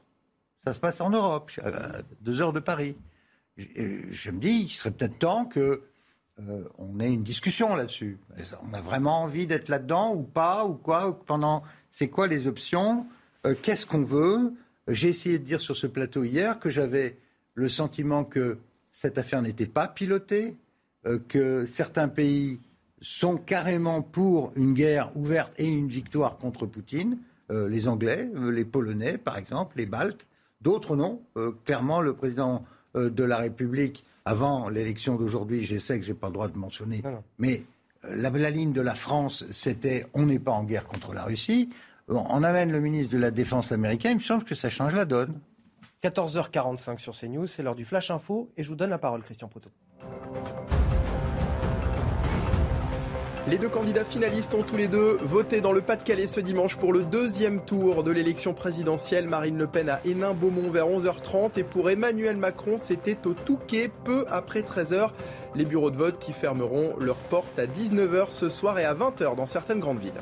[0.63, 2.95] Ça se passe en Europe, à deux heures de Paris.
[3.57, 5.83] Je, me dis, il serait peut-être temps que
[6.39, 8.19] euh, on ait une discussion là-dessus.
[8.63, 13.07] On a vraiment envie d'être là-dedans ou pas ou quoi Pendant, c'est quoi les options
[13.45, 14.53] euh, Qu'est-ce qu'on veut?
[14.87, 17.17] J'ai essayé de dire sur ce plateau hier que j'avais
[17.53, 18.59] le sentiment que
[18.91, 20.55] cette affaire n'était pas pilotée,
[21.05, 22.59] euh, que certains pays
[23.01, 27.17] sont carrément pour une guerre ouverte et une victoire contre Poutine.
[27.49, 30.27] Euh, les Anglais, euh, les Polonais, par exemple, les Baltes.
[30.61, 31.21] D'autres non.
[31.35, 36.17] Euh, clairement, le président de la République, avant l'élection d'aujourd'hui, je sais que je n'ai
[36.17, 37.01] pas le droit de mentionner,
[37.39, 37.63] mais
[38.03, 41.69] la, ligne de la France, c'était on n'est pas en guerre contre la Russie.
[42.09, 45.05] On amène le ministre de la Défense américain, il me semble que ça change la
[45.05, 45.39] donne.
[46.03, 49.47] 14h45 sur CNews, c'est l'heure du Flash Info et je vous donne la parole, Christian
[49.47, 49.69] Poteau.
[53.47, 56.93] Les deux candidats finalistes ont tous les deux voté dans le Pas-de-Calais ce dimanche pour
[56.93, 59.27] le deuxième tour de l'élection présidentielle.
[59.27, 64.25] Marine Le Pen à Hénin-Beaumont vers 11h30 et pour Emmanuel Macron, c'était au Touquet peu
[64.29, 65.09] après 13h.
[65.55, 69.35] Les bureaux de vote qui fermeront leurs portes à 19h ce soir et à 20h
[69.35, 70.21] dans certaines grandes villes.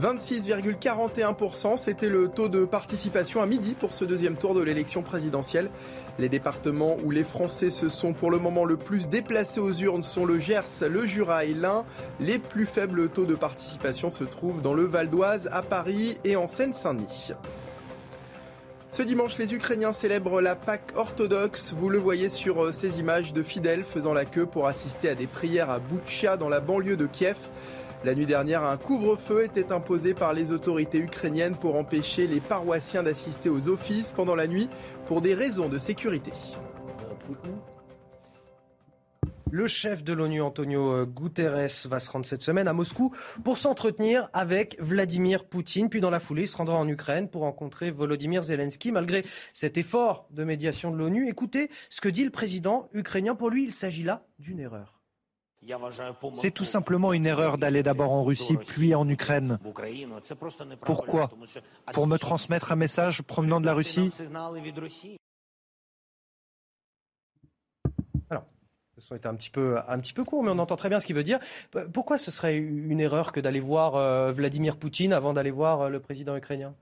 [0.00, 5.70] 26,41%, c'était le taux de participation à midi pour ce deuxième tour de l'élection présidentielle.
[6.18, 10.02] Les départements où les Français se sont pour le moment le plus déplacés aux urnes
[10.02, 11.84] sont le Gers, le Jura et l'Ain.
[12.20, 16.36] Les plus faibles taux de participation se trouvent dans le Val d'Oise, à Paris et
[16.36, 17.32] en Seine-Saint-Denis.
[18.88, 21.72] Ce dimanche, les Ukrainiens célèbrent la Pâque orthodoxe.
[21.74, 25.14] Vous le voyez sur euh, ces images de fidèles faisant la queue pour assister à
[25.14, 27.38] des prières à Boutcha dans la banlieue de Kiev.
[28.04, 33.04] La nuit dernière, un couvre-feu était imposé par les autorités ukrainiennes pour empêcher les paroissiens
[33.04, 34.68] d'assister aux offices pendant la nuit
[35.06, 36.32] pour des raisons de sécurité.
[39.52, 44.30] Le chef de l'ONU, Antonio Guterres, va se rendre cette semaine à Moscou pour s'entretenir
[44.32, 45.88] avec Vladimir Poutine.
[45.88, 48.90] Puis dans la foulée, il se rendra en Ukraine pour rencontrer Volodymyr Zelensky.
[48.90, 53.36] Malgré cet effort de médiation de l'ONU, écoutez ce que dit le président ukrainien.
[53.36, 55.01] Pour lui, il s'agit là d'une erreur.
[56.34, 59.58] C'est tout simplement une erreur d'aller d'abord en Russie puis en Ukraine.
[60.84, 61.30] Pourquoi?
[61.92, 64.10] Pour me transmettre un message provenant de la Russie?
[68.28, 68.44] Alors,
[68.98, 71.06] ce été un petit, peu, un petit peu court, mais on entend très bien ce
[71.06, 71.38] qu'il veut dire.
[71.92, 75.88] Pourquoi ce serait une erreur que d'aller voir euh, Vladimir Poutine avant d'aller voir euh,
[75.88, 76.74] le président ukrainien?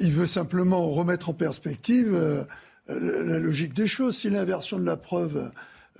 [0.00, 2.44] Il veut simplement remettre en perspective euh,
[2.88, 4.16] la logique des choses.
[4.16, 5.50] Si l'inversion de la preuve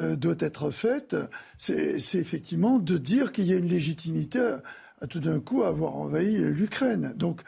[0.00, 1.16] euh, doit être faite,
[1.56, 4.56] c'est effectivement de dire qu'il y a une légitimité
[5.00, 7.12] à, tout d'un coup avoir envahi l'Ukraine.
[7.16, 7.42] Donc,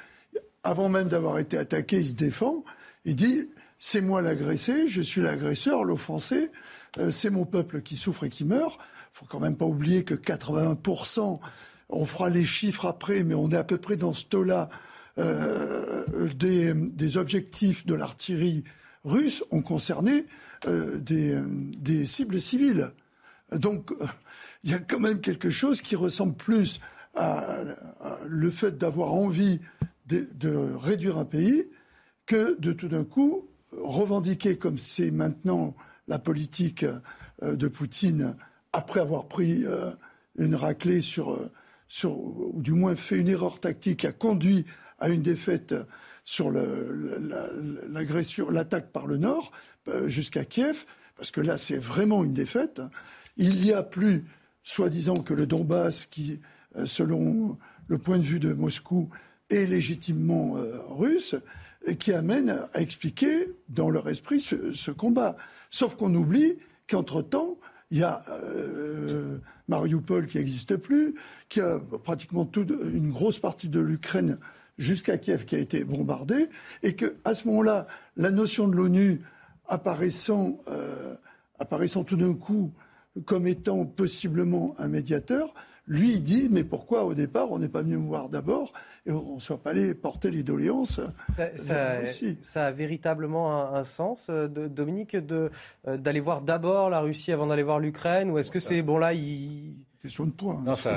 [0.63, 2.65] avant même d'avoir été attaqué, il se défend.
[3.05, 6.51] Il dit c'est moi l'agressé, je suis l'agresseur, l'offensé,
[6.99, 8.79] euh, c'est mon peuple qui souffre et qui meurt.
[8.81, 11.39] Il faut quand même pas oublier que 81%,
[11.89, 14.69] on fera les chiffres après, mais on est à peu près dans ce taux-là
[15.19, 18.65] euh, des, objectifs de l'artillerie
[19.07, 20.27] russe ont concerné
[20.67, 22.91] euh, des, cibles civiles.
[23.53, 24.07] Donc, euh,
[24.65, 26.81] il y a quand même quelque chose qui ressemble plus
[27.15, 27.61] à,
[28.27, 29.61] le fait d'avoir envie
[30.07, 31.69] de, réduire un pays
[32.27, 35.75] que de tout d'un coup revendiquer, comme c'est maintenant
[36.09, 36.85] la politique
[37.43, 38.35] euh, de Poutine,
[38.73, 39.65] après avoir pris
[40.37, 41.49] une raclée sur,
[41.89, 44.67] sur, ou du moins fait une erreur tactique qui a conduit
[44.99, 45.75] à une défaite
[46.27, 46.51] sur
[47.89, 49.53] l'agression, l'attaque par le Nord,
[49.87, 50.85] euh, jusqu'à Kiev,
[51.17, 52.83] parce que là, c'est vraiment une défaite.
[53.37, 54.25] Il n'y a plus,
[54.65, 56.41] soi-disant, que le Donbass qui,
[56.75, 57.57] euh, selon
[57.87, 59.09] le point de vue de Moscou,
[59.51, 61.37] est légitimement euh, russe,
[62.01, 65.37] qui amène à expliquer dans leur esprit ce, combat.
[65.71, 66.57] Sauf qu'on oublie
[66.89, 67.59] qu'entre-temps,
[67.93, 68.25] il y a
[69.69, 71.15] Mariupol qui n'existe plus,
[71.49, 74.41] qu'il y a pratiquement toute une grosse partie de l'Ukraine
[74.79, 76.49] jusqu'à Kiev qui a été bombardée,
[76.83, 79.23] et que à ce moment-là, la notion de l'ONU
[79.69, 81.15] apparaissant, euh,
[81.59, 82.73] apparaissant tout d'un coup
[83.25, 85.55] comme étant possiblement un médiateur,
[85.89, 88.73] lui, il dit, mais pourquoi au départ on n'est pas venu me voir d'abord
[89.07, 91.01] et on ne soit pas allé porter les doléances
[91.37, 92.05] ça,
[92.43, 95.51] ça, a véritablement un, sens, euh, de, Dominique, de,
[95.87, 98.99] euh, d'aller voir d'abord la Russie avant d'aller voir l'Ukraine Ou est-ce que c'est, bon
[98.99, 99.77] là, il...
[100.03, 100.61] Question de point.
[100.65, 100.97] Non, ça,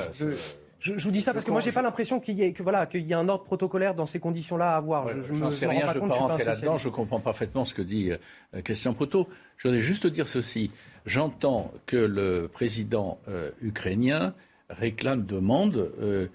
[0.79, 2.85] je, vous dis ça parce que moi, j'ai pas l'impression qu'il y ait que voilà
[2.85, 5.09] qu'il y a un ordre protocolaire dans ces conditions-là à avoir.
[5.21, 6.77] je, ne sais rien, je ne veux pas rentrer là-dedans.
[6.77, 9.27] Je comprends parfaitement ce que dit euh, Christian Proto.
[9.57, 10.71] Je voudrais juste dire ceci.
[11.05, 14.33] J'entends que le président euh, ukrainien
[14.69, 16.27] réclame, demande euh,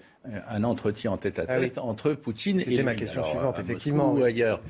[0.47, 4.13] un entretien en tête-à-tête ah entre Poutine et ma question suivante, effectivement.
[4.13, 4.61] Ou ailleurs.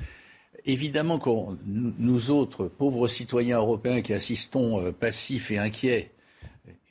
[0.65, 1.30] Évidemment que
[1.65, 6.11] nous autres, pauvres citoyens européens qui assistons passifs et inquiets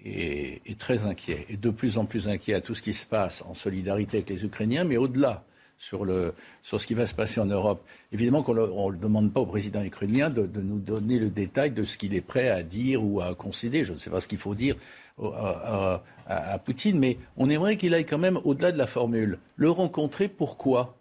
[0.04, 3.42] est, très inquiet, et de plus en plus inquiet à tout ce qui se passe
[3.48, 5.44] en solidarité avec les Ukrainiens, mais au-delà,
[5.78, 7.84] sur, le, sur ce qui va se passer en Europe.
[8.12, 11.98] Évidemment qu'on ne demande pas au président ukrainien de, nous donner le détail de ce
[11.98, 13.84] qu'il est prêt à dire ou à concéder.
[13.84, 14.76] Je ne sais pas ce qu'il faut dire
[15.18, 19.38] à, Poutine, mais on aimerait qu'il aille quand même au-delà de la formule.
[19.56, 20.96] Le rencontrer, pourquoi?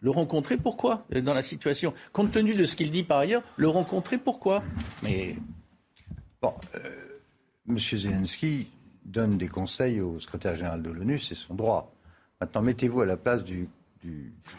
[0.00, 1.06] Le rencontrer, pourquoi?
[1.10, 1.94] Dans la situation.
[2.12, 4.62] Compte tenu de ce qu'il dit par ailleurs, le rencontrer, pourquoi?
[5.02, 5.36] Mais.
[6.42, 7.13] Euh,
[7.68, 7.78] M.
[7.78, 8.68] Zelensky
[9.04, 11.94] donne des conseils au secrétaire général de l'ONU, c'est son droit.
[12.40, 13.68] Maintenant, mettez-vous à la place du,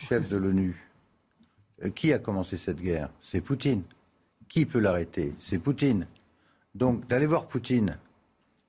[0.09, 0.89] chef de l'ONU.
[1.83, 3.09] Euh, qui a commencé cette guerre?
[3.19, 3.83] C'est Poutine.
[4.47, 5.35] Qui peut l'arrêter?
[5.39, 6.07] C'est Poutine.
[6.73, 7.97] Donc, d'aller voir Poutine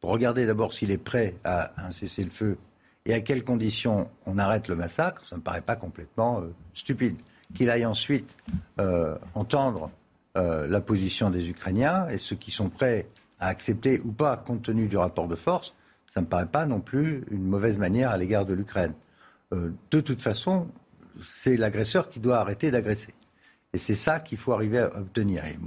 [0.01, 2.59] pour regarder d'abord s'il est prêt à un cessez-le-feu
[3.07, 6.53] et à quelles conditions on arrête le massacre, ça ne me paraît pas complètement euh,
[6.74, 7.16] stupide.
[7.55, 8.37] Qu'il aille ensuite
[8.80, 9.91] euh, entendre
[10.34, 13.07] la position des Ukrainiens et ceux qui sont prêts
[13.41, 15.74] à accepter ou pas, compte tenu du rapport de force,
[16.07, 18.95] ça ne me paraît pas non plus une mauvaise manière à l'égard de l'Ukraine.
[19.53, 20.68] Euh, de toute façon,
[21.22, 23.14] c'est l'agresseur qui doit arrêter d'agresser.
[23.72, 25.45] Et c'est ça qu'il faut arriver à obtenir.
[25.45, 25.59] Et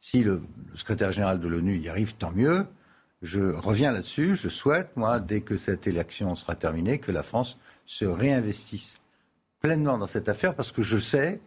[0.00, 0.42] si le,
[0.74, 2.66] secrétaire général de l'ONU y arrive, tant mieux.
[3.22, 4.36] Je reviens là-dessus.
[4.36, 8.94] Je souhaite, moi, dès que cette élection sera terminée, que la France se réinvestisse
[9.60, 11.40] pleinement dans cette affaire parce que je sais,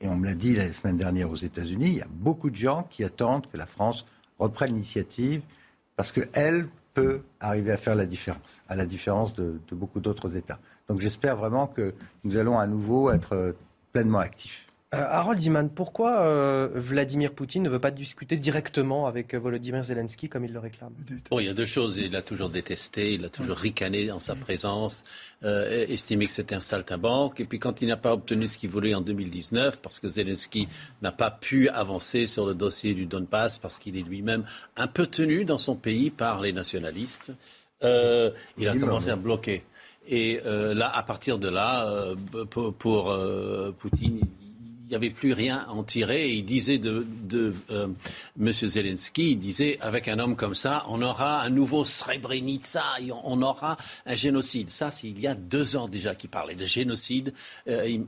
[0.00, 2.56] et on me l'a dit la semaine dernière aux États-Unis, il y a beaucoup de
[2.56, 4.06] gens qui attendent que la France
[4.38, 5.42] reprenne l'initiative
[5.96, 10.36] parce qu'elle peut arriver à faire la différence, à la différence de, de beaucoup d'autres
[10.36, 10.58] États.
[10.88, 13.54] Donc j'espère vraiment que nous allons à nouveau être
[13.92, 14.65] pleinement actifs.
[14.94, 19.82] Euh, Harold Ziman, pourquoi euh, Vladimir Poutine ne veut pas discuter directement avec euh, Volodymyr
[19.82, 20.92] Zelensky comme il le réclame?
[21.28, 21.98] Bon, il y a deux choses.
[21.98, 25.02] Il l'a toujours détesté, il a toujours ricané en sa présence,
[25.42, 27.40] estimé que c'était un saltimbanque.
[27.40, 30.68] Et puis quand il n'a pas obtenu ce qu'il voulait en 2019, parce que Zelensky
[31.02, 34.44] n'a pas pu avancer sur le dossier du Donbass, parce qu'il est lui-même
[34.76, 37.32] un peu tenu dans son pays par les nationalistes,
[37.82, 39.64] il a commencé à bloquer.
[40.08, 42.14] Et là, à partir de là,
[42.50, 43.18] pour, pour
[43.78, 44.20] Poutine,
[44.86, 46.28] il n'y avait plus rien à en tirer.
[46.28, 47.04] Et il disait de,
[47.70, 47.88] euh,
[48.40, 48.52] M.
[48.52, 52.84] Zelensky, il disait, avec un homme comme ça, on aura un nouveau Srebrenica,
[53.24, 53.76] on aura
[54.06, 54.70] un génocide.
[54.70, 57.34] Ça, c'est il y a deux ans déjà qu'il parlait de génocide
[57.68, 57.98] euh,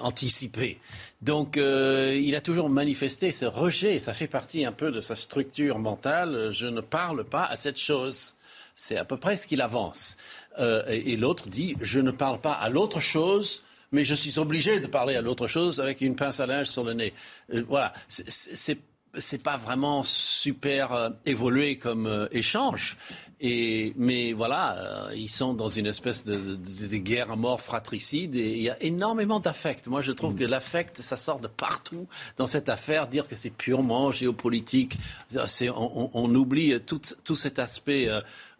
[0.00, 0.78] anticipé.
[1.22, 3.98] Donc, euh, il a toujours manifesté ce rejet.
[3.98, 6.50] Ça fait partie un peu de sa structure mentale.
[6.52, 8.34] Je ne parle pas à cette chose.
[8.76, 10.18] C'est à peu près ce qu'il avance.
[10.58, 13.62] et, et l'autre dit, je ne parle pas à l'autre chose
[13.92, 16.82] mais je suis obligé de parler à l'autre chose avec une pince à linge sur
[16.82, 17.12] le nez.
[17.52, 18.78] Euh, voilà, c'est
[19.18, 22.96] c'est pas vraiment super euh, évolué comme euh, échange.
[23.40, 28.52] Et, mais voilà, ils sont dans une espèce de, de, guerre à mort fratricide et
[28.52, 29.88] il y a énormément d'affect.
[29.88, 33.08] Moi, je trouve que l'affect, ça sort de partout dans cette affaire.
[33.08, 34.96] Dire que c'est purement géopolitique,
[35.34, 38.08] on, on, oublie tout, tout, cet aspect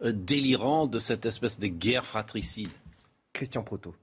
[0.03, 2.67] délirant de cette espèce de guerre fratricide.
[3.31, 3.95] Christian Proto.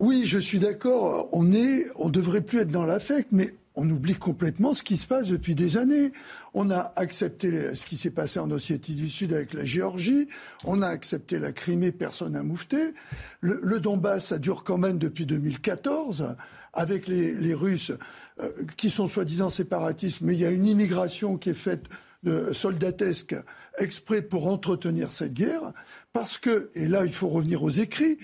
[0.00, 1.28] Oui, je suis d'accord.
[1.32, 5.08] On est, on devrait plus être dans l'affect, mais on oublie complètement ce qui se
[5.08, 6.12] passe depuis des années.
[6.54, 10.28] On a accepté ce qui s'est passé en Ossétie du Sud avec la Géorgie.
[10.64, 12.94] On a accepté la Crimée, personne n'a moufté.
[13.40, 16.28] Le, Donbass, ça dure quand même depuis 2014
[16.74, 17.92] avec les, Russes
[18.40, 21.84] euh, qui sont soi-disant séparatistes, mais il y a une immigration qui est faite
[22.22, 23.34] de soldatesque
[23.78, 25.72] exprès pour entretenir cette guerre,
[26.12, 28.18] parce que, et là il faut revenir aux écrits,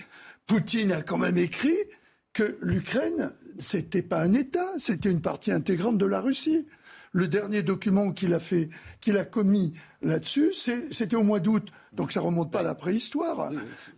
[0.47, 1.77] Poutine a quand même écrit
[2.33, 6.67] que l'Ukraine, c'était pas un État, c'était une partie intégrante de la Russie.
[7.13, 8.69] Le dernier document qu'il a fait,
[8.99, 11.71] qu'il a commis là-dessus, c'était au mois d'août.
[11.93, 13.51] Donc ça remonte pas à la préhistoire.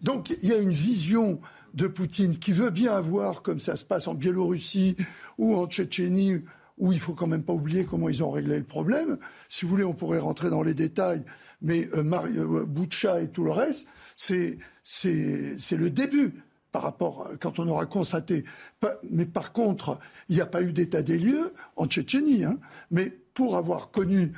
[0.03, 1.41] Donc il y a une vision
[1.73, 4.95] de Poutine qui veut bien avoir, comme ça se passe en Biélorussie
[5.37, 6.43] ou en Tchétchénie,
[6.77, 9.17] où il faut quand même pas oublier comment ils ont réglé le problème.
[9.49, 11.23] Si vous voulez, on pourrait rentrer dans les détails,
[11.61, 14.57] mais euh, euh et tout le reste, c'est
[15.11, 16.33] le début.
[16.71, 18.43] par rapport quand on aura constaté.
[19.09, 19.97] Mais par contre,
[20.29, 22.43] il n'y a pas eu d'état des lieux en Tchétchénie.
[22.43, 22.59] Hein.
[22.91, 24.33] Mais pour avoir connu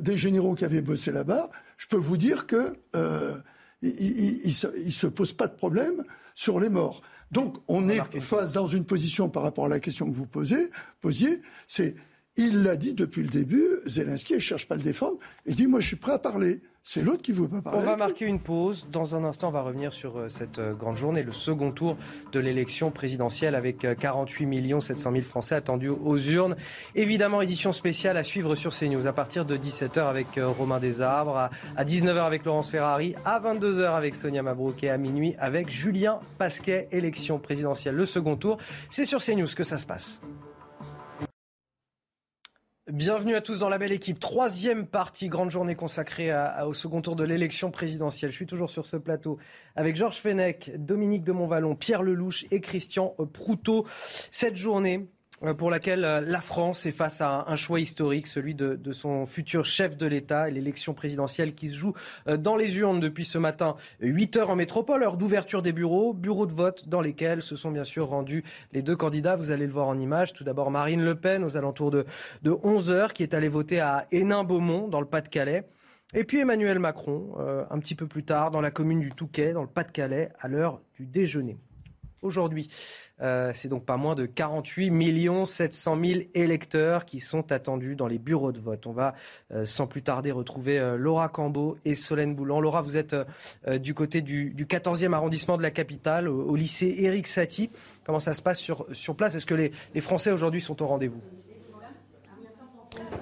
[0.00, 3.36] des généraux qui avaient bossé là-bas, je peux vous dire que euh,
[3.82, 6.04] se, pose pas de problème
[6.34, 7.02] sur les morts.
[7.30, 10.70] Donc on est face dans une position par rapport à la question que vous posez,
[11.00, 11.94] posiez, c'est
[12.38, 15.66] il l'a dit depuis le début, Zelensky ne cherche pas à le défendre, il dit
[15.66, 16.60] moi je suis prêt à parler.
[16.84, 17.80] C'est l'autre qui ne veut pas parler.
[17.80, 18.86] On va marquer une pause.
[18.90, 21.98] Dans un instant, on va revenir sur euh, cette euh, grande journée, le second tour
[22.32, 26.56] de l'élection présidentielle avec 48 700 000 Français attendus aux urnes.
[26.94, 31.50] Évidemment, édition spéciale à suivre sur CNews à partir de 17h avec euh, Romain Desarbres,
[31.76, 36.20] à 19h avec Laurence Ferrari, à 22h avec Sonia Mabrouk et à minuit avec Julien
[36.38, 36.88] Pasquet.
[36.90, 38.56] Élection présidentielle, le second tour.
[38.88, 40.20] C'est sur CNews que ça se passe.
[42.90, 44.18] Bienvenue à tous dans la belle équipe.
[44.18, 46.32] Troisième partie, grande journée consacrée
[46.64, 48.30] au second tour de l'élection présidentielle.
[48.30, 49.36] Je suis toujours sur ce plateau
[49.76, 53.84] avec Georges Fenech, Dominique de Montvalon, Pierre Lelouch et Christian Proutot.
[54.30, 55.06] Cette journée,
[55.56, 59.64] pour laquelle euh, la France est face à un choix historique, celui de, son futur
[59.64, 61.94] chef de l'État et l'élection présidentielle qui se joue
[62.26, 66.12] euh, dans les urnes depuis ce matin, 8 heures en métropole, heure d'ouverture des bureaux,
[66.12, 69.36] bureaux de vote dans lesquels se sont bien sûr rendus les deux candidats.
[69.36, 70.32] Vous allez le voir en image.
[70.32, 72.06] Tout d'abord Marine Le Pen aux alentours de,
[72.42, 75.64] de 11 heures qui est allée voter à Hénin-Beaumont dans le Pas-de-Calais.
[76.14, 77.34] Et puis Emmanuel Macron,
[77.70, 80.80] un petit peu plus tard, dans la commune du Touquet, dans le Pas-de-Calais, à l'heure
[80.94, 81.58] du déjeuner.
[82.22, 82.68] Aujourd'hui,
[83.20, 88.18] euh, c'est donc pas moins de 48 700 000 électeurs qui sont attendus dans les
[88.18, 88.86] bureaux de vote.
[88.86, 89.14] On va
[89.52, 92.60] euh, sans plus tarder retrouver euh, Laura Cambeau et Solène Boulan.
[92.60, 93.16] Laura, vous êtes
[93.66, 97.70] du côté du, 14e arrondissement de la capitale, au, lycée Éric Satie.
[98.04, 99.34] Comment ça se passe sur, sur place?
[99.34, 101.22] Est-ce que les Français aujourd'hui sont au rendez-vous?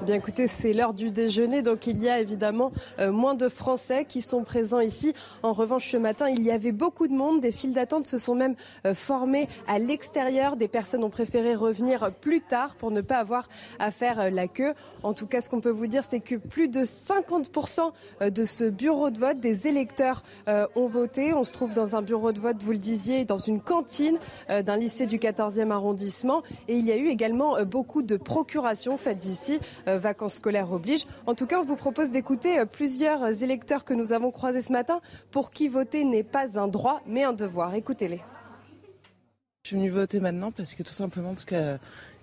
[0.07, 2.71] Bien écoutez, c'est l'heure du déjeuner, donc il y a évidemment
[3.01, 5.15] euh, moins de Français qui sont présents ici.
[5.43, 7.41] En revanche, ce matin, il y avait beaucoup de monde.
[7.41, 8.55] Des files d'attente se sont même
[8.87, 10.55] euh, formées à l'extérieur.
[10.55, 13.49] Des personnes ont préféré revenir plus tard pour ne pas avoir
[13.81, 14.75] à faire euh, la queue.
[15.03, 17.91] En tout cas, ce qu'on peut vous dire, c'est que plus de 50%
[18.31, 21.33] de ce bureau de vote, des électeurs ont voté.
[21.33, 24.19] On se trouve dans un bureau de vote, vous le disiez, dans une cantine
[24.49, 26.43] d'un lycée du 14e arrondissement.
[26.67, 31.07] Et il y a eu également beaucoup de procurations faites ici vacances scolaires oblige.
[31.27, 34.73] En tout cas, on vous propose d'écouter euh, plusieurs électeurs que nous avons croisés ce
[34.73, 35.01] matin
[35.31, 37.75] pour qui voter n'est pas un droit mais un devoir.
[37.75, 38.21] Écoutez-les.
[39.65, 41.77] Je suis venue voter maintenant parce que tout simplement parce qu'il euh,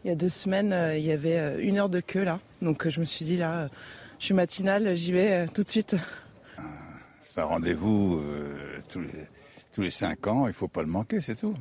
[0.06, 2.40] y a deux semaines, il y avait une heure de queue là.
[2.62, 3.68] Donc je me suis dit là,
[4.20, 5.96] je suis matinale, j'y vais tout de suite.
[7.26, 8.22] C'est un rendez-vous
[8.88, 9.10] tous, les,
[9.74, 11.56] tous les cinq ans, il ne faut pas le manquer, c'est tout.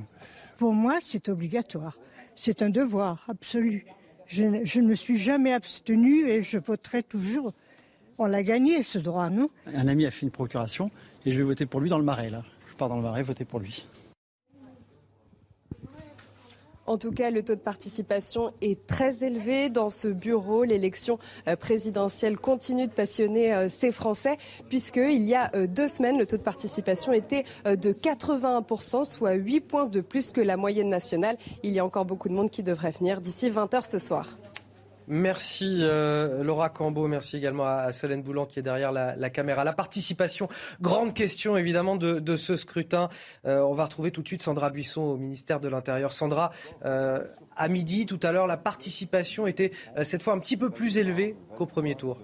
[0.58, 1.98] Pour moi, c'est obligatoire.
[2.36, 3.84] C'est un devoir absolu.
[4.32, 7.52] Je, ne me suis jamais abstenue et je voterai toujours.
[8.16, 9.50] On l'a gagné ce droit, non?
[9.66, 10.90] Un ami a fait une procuration
[11.26, 12.30] et je vais voter pour lui dans le Marais.
[12.30, 12.42] Là.
[12.70, 13.84] Je pars dans le Marais voter pour lui.
[16.86, 20.64] En tout cas, le taux de participation est très élevé dans ce bureau.
[20.64, 24.36] L'élection euh, présidentielle continue de passionner euh, ces Français,
[24.68, 29.60] puisqu'il y a euh, deux semaines, le taux de participation était de 81%, soit 8
[29.60, 31.36] points de plus que la moyenne nationale.
[31.62, 34.36] Il y a encore beaucoup de monde qui devrait venir d'ici 20h ce soir.
[35.06, 39.64] Merci euh, Laura Cambeau, merci également à, Solène Boulan qui est derrière la, caméra.
[39.64, 40.48] La participation,
[40.80, 43.08] grande question évidemment de, ce scrutin.
[43.46, 46.12] Euh, on va retrouver tout de suite Sandra Buisson au ministère de l'Intérieur.
[46.12, 46.52] Sandra,
[46.84, 47.24] euh,
[47.56, 49.72] à midi tout à l'heure, la participation était
[50.02, 52.18] cette fois un petit peu plus élevée qu'au premier tour.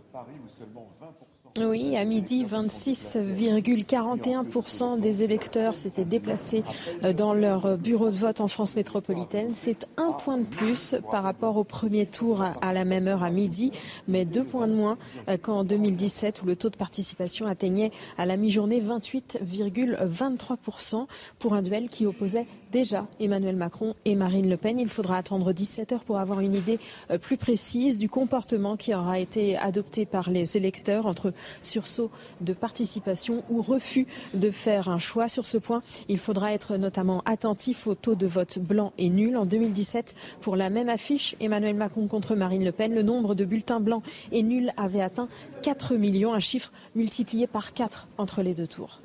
[1.67, 6.63] Oui, à midi, 26,41% des électeurs s'étaient déplacés
[7.05, 9.51] euh, dans leur bureau de vote en France métropolitaine.
[9.55, 13.31] C'est un point de plus par rapport au premier tour à la même heure à
[13.31, 13.73] midi,
[14.07, 14.97] mais deux points de moins
[15.29, 21.07] euh, qu'en 2017 où le taux de participation atteignait à la mi-journée 28,23%
[21.39, 24.79] pour un duel qui opposait déjà Emmanuel Macron et Marine Le Pen.
[24.79, 26.79] Il faudra attendre 17 heures pour avoir une idée
[27.11, 32.11] euh, plus précise du comportement qui aura été adopté par les électeurs entre sursaut
[32.41, 35.83] de participation ou refus de faire un choix sur ce point.
[36.09, 39.37] Il faudra être notamment attentif au taux de vote blanc et nul.
[39.37, 43.45] En 2017, pour la même affiche, Emmanuel Macron contre Marine Le Pen, le nombre de
[43.45, 44.03] bulletins blancs
[44.33, 45.29] et nuls avait atteint
[45.63, 49.01] 4 millions, un chiffre multiplié par 4 entre les deux tours.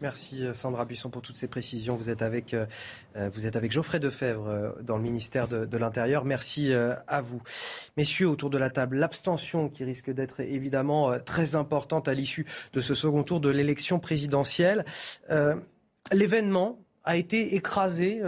[0.00, 1.94] Merci euh, Sandra Buisson pour toutes ces précisions.
[1.94, 2.64] Vous êtes avec, euh,
[3.16, 6.24] euh, vous êtes avec Geoffrey Defebvre dans le ministère de, l'Intérieur.
[6.24, 7.42] Merci à vous.
[7.96, 12.80] Messieurs, autour de la table, l'abstention qui risque d'être évidemment très importante à l'issue de
[12.80, 14.84] ce second tour de l'élection présidentielle.
[16.12, 18.20] L'événement a été écrasé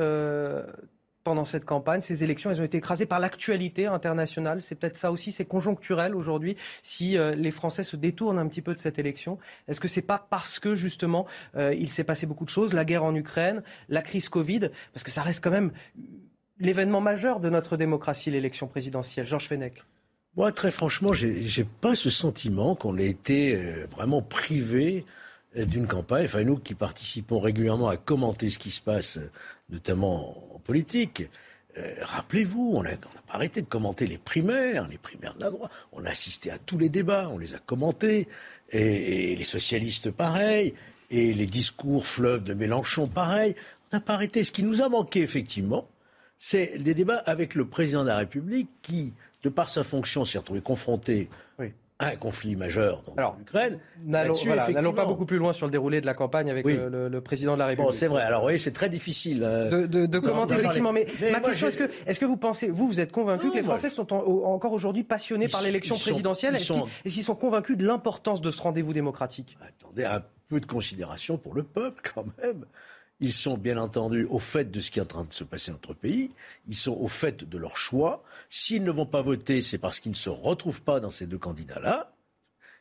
[1.25, 2.01] pendant cette campagne.
[2.01, 4.63] Ces élections, elles ont été écrasées par l'actualité internationale.
[4.63, 6.57] C'est peut-être ça aussi, c'est conjoncturel aujourd'hui.
[6.83, 10.03] Si euh, les Français se détournent un petit peu de cette élection, est-ce que c'est
[10.03, 13.63] pas parce que justement euh, il s'est passé beaucoup de choses, la guerre en Ukraine,
[13.89, 15.73] la crise Covid, parce que ça reste quand même
[16.59, 19.27] l'événement majeur de notre démocratie, l'élection présidentielle.
[19.27, 19.85] Georges Fenech.
[20.37, 25.05] Moi, très franchement, j'ai pas ce sentiment qu'on ait été euh, vraiment privé
[25.55, 26.25] d'une campagne.
[26.25, 29.19] Enfin, nous qui participons régulièrement à commenter ce qui se passe,
[29.69, 31.25] notamment en politique,
[31.79, 35.71] euh, rappelez-vous, on n'a pas arrêté de commenter les primaires, les primaires de la droite.
[35.93, 38.29] On a assisté à tous les débats, on les a commentés.
[38.71, 40.75] Et, les socialistes, pareil.
[41.11, 43.55] Et les discours fleuves de Mélenchon, pareil.
[43.91, 44.45] On n'a pas arrêté.
[44.45, 45.89] Ce qui nous a manqué, effectivement,
[46.39, 50.39] c'est des débats avec le président de la République qui, de par sa fonction, s'est
[50.39, 51.29] retrouvé confronté
[52.03, 53.79] un conflit majeur en Ukraine.
[54.05, 57.59] N'allons pas beaucoup plus loin sur le déroulé de la campagne avec le, président de
[57.59, 57.93] la République.
[57.93, 58.23] Bon, c'est vrai.
[58.23, 60.93] Alors, oui, c'est très difficile euh, de, commenter, effectivement.
[60.93, 63.63] Mais, ma question, est-ce que, est que vous pensez, vous, vous êtes convaincu que les
[63.63, 66.57] Français sont encore aujourd'hui passionnés par l'élection présidentielle?
[66.57, 69.57] et qu'ils sont convaincus de l'importance de ce rendez-vous démocratique?
[69.61, 72.65] Attendez, un peu de considération pour le peuple, quand même.
[73.23, 75.71] Ils sont bien entendu au fait de ce qui est en train de se passer
[75.71, 76.33] dans notre pays.
[76.69, 78.25] Ils sont au fait de leur choix.
[78.51, 81.39] S'ils ne vont pas voter, c'est parce qu'ils ne se retrouvent pas dans ces deux
[81.39, 82.13] candidats-là.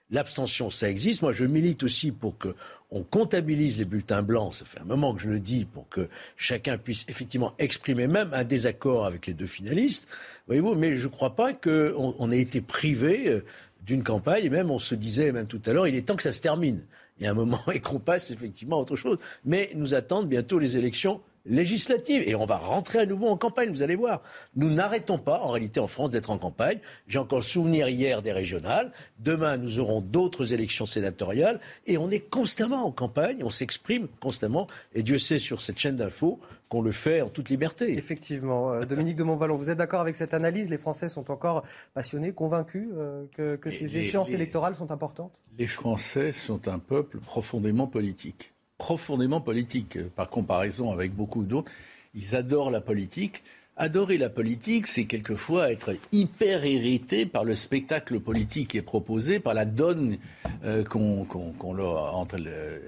[0.09, 1.21] L'abstention, ça existe.
[1.21, 4.55] Moi, je milite aussi pour qu'on comptabilise les bulletins blancs.
[4.55, 8.33] Ça fait un moment que je le dis pour que chacun puisse effectivement exprimer même
[8.33, 10.07] un désaccord avec les deux finalistes.
[10.47, 13.45] Voyez-vous, mais je ne crois pas qu'on ait été privé euh,
[13.85, 14.45] d'une campagne.
[14.45, 16.41] Et même, on se disait, même tout à l'heure, il est temps que ça se
[16.41, 16.81] termine
[17.17, 19.17] il y a un moment et qu'on passe effectivement à autre chose.
[19.45, 22.23] Mais nous attendent bientôt les élections législatives.
[22.27, 24.21] Et on va rentrer à nouveau en campagne, vous allez voir.
[24.55, 26.79] Nous n'arrêtons pas, en réalité, en France, d'être en campagne.
[27.07, 28.91] J'ai encore le souvenir hier des régionales.
[29.19, 31.59] Demain, nous aurons d'autres élections sénatoriales.
[31.87, 34.67] Et on est constamment en campagne, on s'exprime constamment.
[34.93, 36.39] Et Dieu sait sur cette chaîne d'infos
[36.71, 37.97] qu'on le fait en toute liberté.
[37.97, 38.71] Effectivement.
[38.71, 40.69] Euh, Dominique de Montvalon, vous êtes d'accord avec cette analyse?
[40.69, 41.63] Les Français sont encore
[41.93, 43.25] passionnés, convacus euh,
[43.57, 45.41] que, ces échéances électorales sont importantes?
[45.57, 48.53] Les Français sont un peuple profondément politique.
[48.81, 51.71] Profondément politique, euh, par comparaison avec beaucoup d'autres.
[52.15, 53.43] Ils adorent la politique.
[53.77, 59.39] Adorer la politique, c'est quelquefois être hyper irrité par le spectacle politique qui est proposé,
[59.39, 60.17] par la donne
[60.65, 62.37] euh, qu'on, leur, entre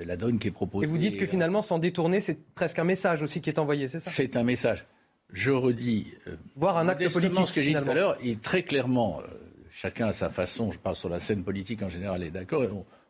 [0.06, 0.86] la donne qui est proposée.
[0.86, 3.88] Et vous dites que finalement, sans détourner, c'est presque un message aussi qui est envoyé,
[3.88, 4.10] c'est ça?
[4.10, 4.86] C'est un message.
[5.32, 6.08] Je redis.
[6.28, 7.48] Euh, Voir un acte politique.
[7.48, 9.28] Ce que j'ai dit tout à l'heure, et très clairement, euh,
[9.70, 10.72] chacun à sa façon.
[10.72, 12.64] Je parle sur la scène politique en général, est d'accord.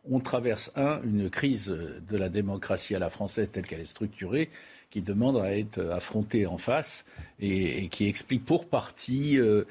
[0.05, 4.49] On, traverse un une crise de la démocratie à la française telle qu'elle est structurée
[4.93, 7.03] qui demande à être affronté en face
[7.39, 9.63] et, qui explique pour partie euh,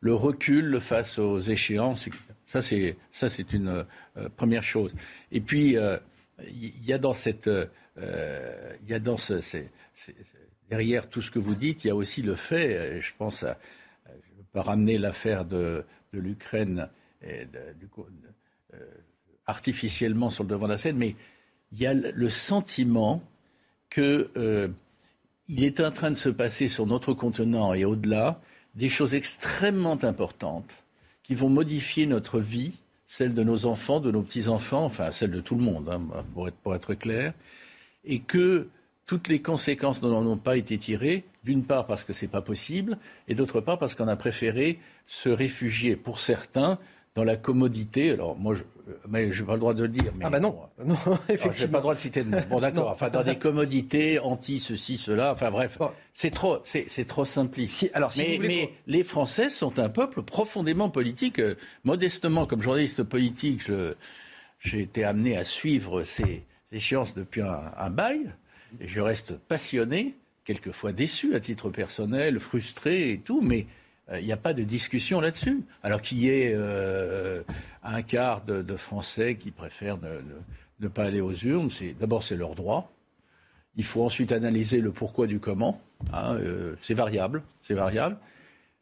[0.00, 2.10] le recul face aux échéances.
[2.44, 3.86] Ça, c'est ça, c'est une
[4.18, 4.94] euh, première chose.
[5.32, 5.96] Et puis, il euh,
[6.42, 7.48] y, a dans cette,
[7.96, 9.40] il y a dans ce,
[10.68, 13.56] derrière tout ce que vous dites, il y a aussi le fait, je pense, à,
[14.04, 16.90] je ne veux pas ramener l'affaire de, de l'Ukraine
[19.46, 21.14] artificiellement sur le devant de la scène, mais
[21.72, 23.22] il y a le sentiment
[23.90, 24.68] qu'il euh,
[25.56, 28.40] est en train de se passer sur notre continent et au-delà
[28.74, 30.84] des choses extrêmement importantes
[31.22, 32.72] qui vont modifier notre vie,
[33.06, 36.24] celle de nos enfants, de nos petits-enfants, enfin celle de tout le monde, hein,
[36.62, 37.32] pour, être, clair,
[38.04, 38.68] et que
[39.06, 42.42] toutes les conséquences n'en ont pas été tirées, d'une part parce que ce n'est pas
[42.42, 46.78] possible, et d'autre part parce qu'on a préféré se réfugier, pour certains,
[47.14, 48.10] dans la commodité.
[48.10, 48.62] Alors moi, je,
[49.08, 50.12] mais je n'ai pas le droit de le dire.
[50.16, 50.96] Mais ah ben non, non
[51.28, 51.52] effectivement.
[51.54, 52.42] Je n'ai pas le droit de citer de nom.
[52.48, 52.90] Bon d'accord.
[52.96, 55.32] Enfin dans des commodités anti ceci cela.
[55.32, 55.78] Enfin bref,
[56.12, 57.90] c'est trop, c'est trop simpliste.
[57.94, 61.38] alors, si mais, les Français sont un peuple profondément politique.
[61.40, 63.62] Euh, modestement, comme journaliste politique,
[64.60, 68.32] j'ai été amené à suivre ces échéances depuis un, un bail.
[68.80, 73.66] Et je reste passionné, quelquefois déçu à titre personnel, frustré et tout, mais
[74.08, 75.64] il euh, n'y a pas de discussion là-dessus.
[75.82, 77.42] Alors qu'il y ait euh,
[77.82, 79.98] un quart de, Français qui préfèrent
[80.80, 82.92] ne, pas aller aux urnes, d'abord c'est leur droit.
[83.76, 85.80] Il faut ensuite analyser le pourquoi du comment.
[86.12, 88.16] Hein, euh, c'est variable, c'est variable.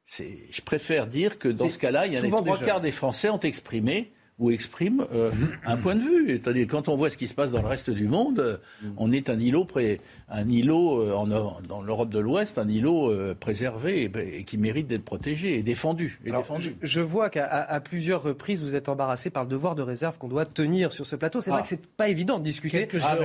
[0.06, 3.30] Je préfère dire que dans ce cas-là, il y a les trois quarts des Français
[3.30, 5.30] ont exprimé ou exprime euh,
[5.64, 6.66] un point de vue.
[6.66, 8.56] Quand on voit ce qui se passe dans le reste du monde, euh,
[8.96, 13.12] on est un îlot, pré, un îlot euh, en, dans l'Europe de l'Ouest, un îlot
[13.38, 16.18] préservé et, qui mérite d'être protégé et défendu.
[16.24, 16.76] Et défendu.
[16.82, 20.46] Je, vois qu'à plusieurs reprises, vous êtes embarrassé par le devoir de réserve qu'on doit
[20.46, 21.40] tenir sur ce plateau.
[21.40, 21.62] C'est vrai ah.
[21.62, 22.88] que c'est pas évident de discuter.
[23.02, 23.16] Ah,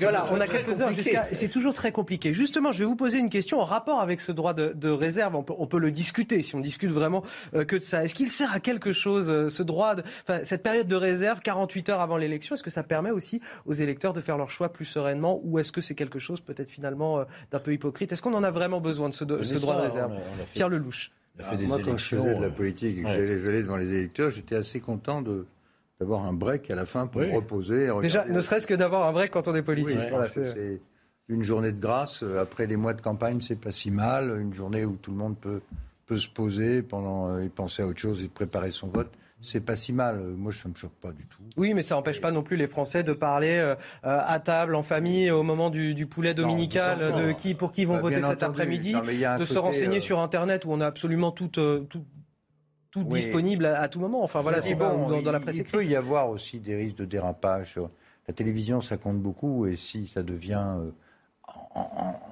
[0.00, 0.90] voilà, on a quelques heures
[1.32, 2.32] C'est toujours très compliqué.
[2.32, 5.36] Justement, je vais vous poser une question en rapport avec ce droit de, de réserve.
[5.36, 7.22] On peut, on peut, le discuter si on discute vraiment
[7.52, 8.04] que de ça.
[8.04, 10.02] Est-ce qu'il sert à quelque chose, ce droit de,
[10.44, 14.12] cette période de réserve, 48 heures avant l'élection, est-ce que ça permet aussi aux électeurs
[14.12, 17.58] de faire leur choix plus sereinement ou est-ce que c'est quelque chose peut-être finalement d'un
[17.58, 18.12] peu hypocrite?
[18.12, 20.12] Est-ce qu'on en a vraiment besoin de ce, droit de réserve?
[20.54, 21.12] Pierre Lelouch.
[21.66, 24.80] Moi, quand je faisais de la politique et que j'allais devant les électeurs, j'étais assez
[24.80, 25.46] content de,
[26.00, 27.90] d'avoir un break à la fin pour reposer.
[28.02, 29.98] Déjà, ne serait-ce que d'avoir un break quand on est politique.
[30.32, 30.80] c'est
[31.28, 34.36] une journée de grâce euh, après les mois de campagne, c'est pas si mal.
[34.40, 35.60] Une journée où tout le monde peut,
[36.06, 39.12] peut se poser pendant euh, et penser à autre chose et préparer son vote
[39.42, 40.18] c'est pas si mal.
[40.18, 41.42] Moi, ça me choque pas du tout.
[41.56, 44.82] Oui, mais ça n'empêche pas non plus les Français de parler euh, à table, en
[44.82, 48.42] famille, au moment du, poulet dominical, de qui pour qui ils vont bah, voter cet
[48.42, 52.04] après-midi, de se renseigner sur Internet où on a absolument tout, tout,
[52.90, 54.22] tout disponible à, tout moment.
[54.22, 57.04] Enfin voilà, c'est bon dans, la presse il, peut y avoir aussi des risques de
[57.04, 57.78] dérapage.
[58.28, 60.76] La télévision, ça compte beaucoup, et si ça devient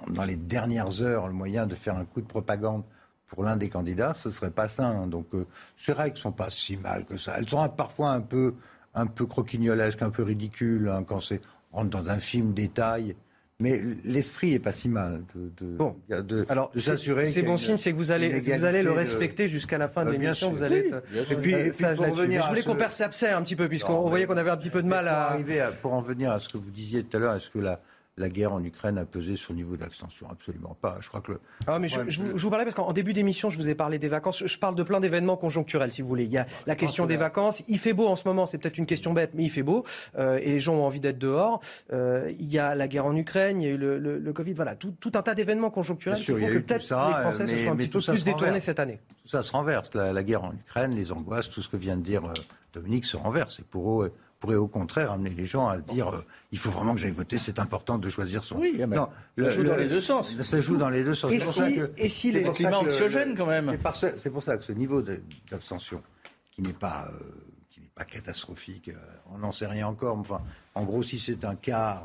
[0.09, 2.85] dans les dernières heures le moyen de faire un coup de propagande
[3.29, 5.07] pour l'un des candidats, ce serait pas sain.
[5.07, 7.35] Donc euh, ces règles sont pas si mal que ça.
[7.39, 8.55] Elles sont parfois un peu,
[8.95, 11.41] un peu croquignolesques, un peu ridicules hein, quand c'est
[11.73, 13.15] rentre dans un film détail.
[13.61, 15.97] Mais l'esprit est pas si mal de, de, bon.
[16.49, 17.25] Alors, s'assurer.
[17.25, 20.13] C'est bon signe, c'est que vous allez, vous allez le respecter jusqu'à la fin de
[20.13, 20.53] bah, l'émission.
[20.53, 21.03] Vous allez être.
[21.13, 24.27] et puis, et puis pour revenir je voulais qu'on perçait un petit peu, puisqu'on voyait
[24.27, 25.31] qu'on avait un petit peu de mal à.
[25.31, 27.81] Arriver pour en venir à ce que vous disiez tout à l'heure, est-ce que la,
[28.19, 30.29] la guerre en Ukraine a pesé sur le niveau d'abstention.
[30.31, 30.99] Absolument pas.
[31.01, 31.33] Je crois que
[31.67, 34.45] Ah, mais je, vous, parlais parce qu'en début d'émission, je vous ai parlé des vacances.
[34.45, 36.25] Je parle de plein d'événements conjoncturels, si vous voulez.
[36.25, 37.63] Il y a la question des vacances.
[37.69, 38.47] Il fait beau en ce moment.
[38.47, 39.85] C'est peut-être une question bête, mais il fait beau.
[40.19, 41.61] Euh, et les gens ont envie d'être dehors.
[41.93, 43.61] Euh, il y a la guerre en Ukraine.
[43.61, 44.53] Il y a eu le, Covid.
[44.53, 44.75] Voilà.
[44.75, 47.89] Tout, un tas d'événements conjoncturels qui font que peut-être les Français se sont un petit
[47.89, 49.01] peu plus détournés cette année.
[49.23, 49.95] Tout ça se renverse.
[49.95, 52.33] La, guerre en Ukraine, les angoisses, tout ce que vient de dire euh,
[52.75, 53.61] Dominique se renverse.
[53.61, 56.95] Et pour eux, pourrait au contraire amener les gens à dire euh, il faut vraiment
[56.95, 58.57] que j'aille voter, c'est important de choisir son.
[58.59, 60.41] Oui, non, ça joue dans les deux sens.
[60.43, 61.33] Ça joue dans les deux sens.
[61.33, 63.77] Et, si, que, et si les climats anxiogènes quand même.
[64.17, 65.03] C'est pour ça que ce niveau
[65.51, 66.03] d'abstention,
[66.53, 67.25] qui n'est pas, euh,
[67.71, 68.97] qui pas catastrophique, euh,
[69.33, 70.17] on n'en sait rien encore.
[70.17, 70.43] Mais enfin,
[70.75, 72.05] en gros, si c'est un quart.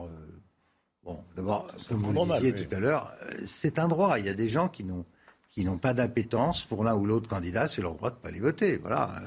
[1.03, 3.13] bon, d'abord, comme vous le disiez tout à l'heure,
[3.45, 4.17] c'est un droit.
[4.17, 5.05] Il y a des gens qui n'ont
[5.49, 8.31] qui n'ont pas d'appétence pour l'un ou l'autre candidat, c'est leur droit de ne pas
[8.31, 8.77] les voter.
[8.77, 9.21] Voilà.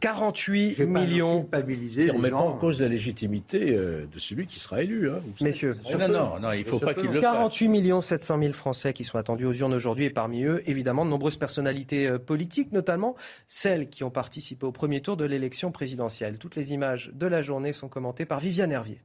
[0.00, 1.42] 48 millions.
[1.42, 5.10] Qui ne pas en cause la légitimité euh, de celui qui sera élu.
[5.10, 5.76] Hein, Messieurs.
[5.98, 9.04] Non, non, non, il ne faut pas qu'il le 48 millions 700 000 Français qui
[9.04, 13.16] sont attendus aux urnes aujourd'hui et parmi eux, évidemment, de nombreuses personnalités euh, politiques, notamment
[13.48, 16.38] celles qui ont participé au premier tour de l'élection présidentielle.
[16.38, 19.00] Toutes les images de la journée sont commentées par Viviane Hervier.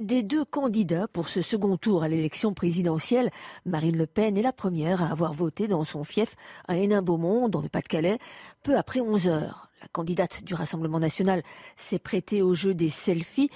[0.00, 3.30] Des deux candidats pour ce second tour à l'élection présidentielle,
[3.66, 6.36] Marine Le Pen est la première à avoir voté dans son fief
[6.66, 8.18] à Hénin-Beaumont, dans le Pas-de-Calais,
[8.62, 9.68] peu après 11 heures.
[9.82, 11.42] La candidate du Rassemblement national
[11.76, 13.50] s'est prêtée au jeu des selfies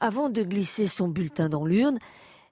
[0.00, 1.98] avant de glisser son bulletin dans l'urne.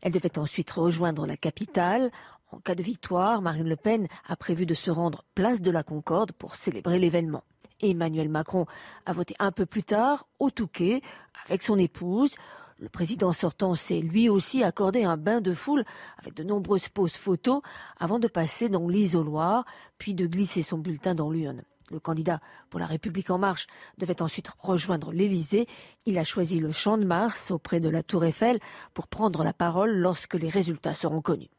[0.03, 2.11] Elle devait ensuite rejoindre la capitale.
[2.53, 5.83] En cas de victoire, Marine Le Pen a prévu de se rendre place de la
[5.83, 7.45] Concorde pour célébrer l'événement.
[7.81, 8.67] Emmanuel Macron
[9.07, 11.01] a voté un peu plus tard, au Touquet,
[11.47, 12.35] avec son épouse.
[12.81, 15.85] Le président sortant s'est lui aussi accordé un bain de foule
[16.17, 17.61] avec de nombreuses poses photos
[17.99, 19.67] avant de passer dans l'isoloir,
[19.99, 21.63] puis de glisser son bulletin dans l'urne.
[21.91, 23.67] Le candidat pour la République en marche
[23.99, 25.67] devait ensuite rejoindre l'Élysée.
[26.07, 28.59] Il a choisi le champ de Mars auprès de la Tour Eiffel
[28.95, 31.51] pour prendre la parole lorsque les résultats seront connus.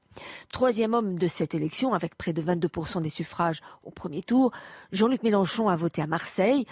[0.51, 4.51] Troisième homme de cette élection, avec près de 22% des suffrages au premier tour,
[4.91, 6.65] Jean-Luc Mélenchon a voté à Marseille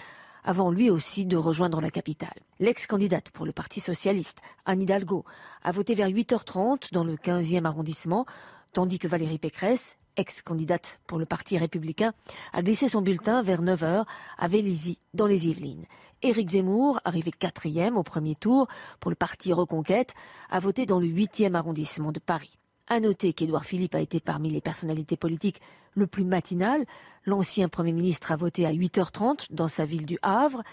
[0.44, 2.40] avant lui aussi de rejoindre la capitale.
[2.58, 5.24] L'ex-candidate pour le Parti socialiste, Anne Hidalgo,
[5.62, 8.26] a voté vers 8h30 dans le 15e arrondissement,
[8.72, 12.12] tandis que Valérie Pécresse, ex-candidate pour le Parti républicain,
[12.52, 14.04] a glissé son bulletin vers 9h
[14.38, 15.86] à Vélizy, dans les Yvelines.
[16.22, 18.68] Éric Zemmour, arrivé quatrième au premier tour
[19.00, 20.14] pour le Parti Reconquête,
[20.50, 22.58] a voté dans le 8e arrondissement de Paris.
[22.92, 25.60] À noter qu'Édouard Philippe a été parmi les personnalités politiques
[25.94, 26.84] le plus matinal.
[27.24, 30.64] L'ancien Premier ministre a voté à 8h30 dans sa ville du Havre,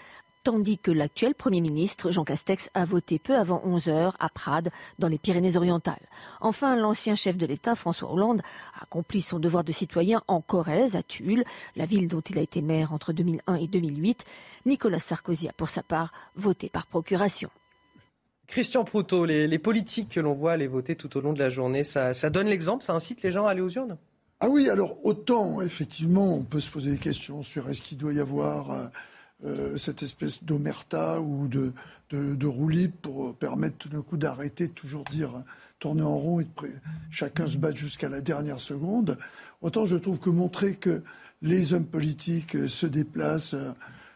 [0.42, 5.06] tandis que l'actuel Premier ministre, Jean Castex, a voté peu avant 11h à Prades, dans
[5.06, 6.08] les Pyrénées-Orientales.
[6.40, 8.42] Enfin, l'ancien chef de l'État, François Hollande,
[8.74, 11.44] a accompli son devoir de citoyen en Corrèze, à Tulle,
[11.76, 14.24] la ville dont il a été maire entre 2001 et 2008.
[14.66, 17.50] Nicolas Sarkozy a pour sa part voté par procuration.
[18.48, 21.84] Christian Proutot, les, politiques que l'on voit aller voter tout au long de la journée,
[21.84, 23.98] ça, donne l'exemple, ça incite les gens à aller aux urnes?
[24.40, 28.12] Ah oui, alors autant, effectivement, on peut se poser des questions sur est-ce qu'il doit
[28.12, 28.86] y avoir euh,
[29.44, 31.72] euh, cette espèce d'omerta ou de,
[32.10, 35.30] libre pour permettre tout d'un coup d'arrêter, toujours dire
[35.78, 36.50] tourner en rond et de
[37.10, 39.18] chacun se battre jusqu'à la dernière seconde.
[39.60, 41.02] Autant je trouve que montrer que
[41.42, 43.54] les hommes politiques se déplacent,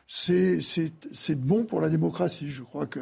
[0.08, 2.48] c'est bon pour la démocratie.
[2.48, 3.00] Je crois que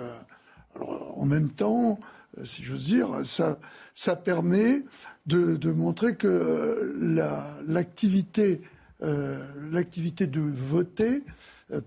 [0.77, 1.99] en même temps,
[2.39, 4.85] euh, si j'ose dire, ça, permet
[5.27, 8.61] de, montrer que euh, l'activité
[9.03, 11.23] euh, l'activité de voter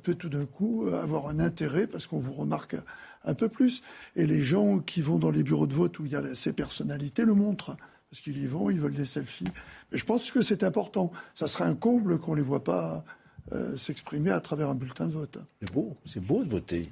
[0.02, 2.76] peut tout d'un coup avoir un intérêt parce qu'on vous remarque
[3.26, 3.84] un peu plus.
[4.16, 6.54] Et les gens qui vont dans les bureaux de vote où il y a ces
[6.54, 7.76] personnalités le montrent.
[8.10, 9.52] Parce qu'ils y vont, ils veulent des selfies.
[9.92, 11.12] Mais je pense que c'est important.
[11.36, 13.04] Ça serait un comble qu'on ne les voit pas
[13.76, 15.38] s'exprimer à travers un bulletin de vote.
[15.60, 16.90] C'est beau, c'est beau de voter,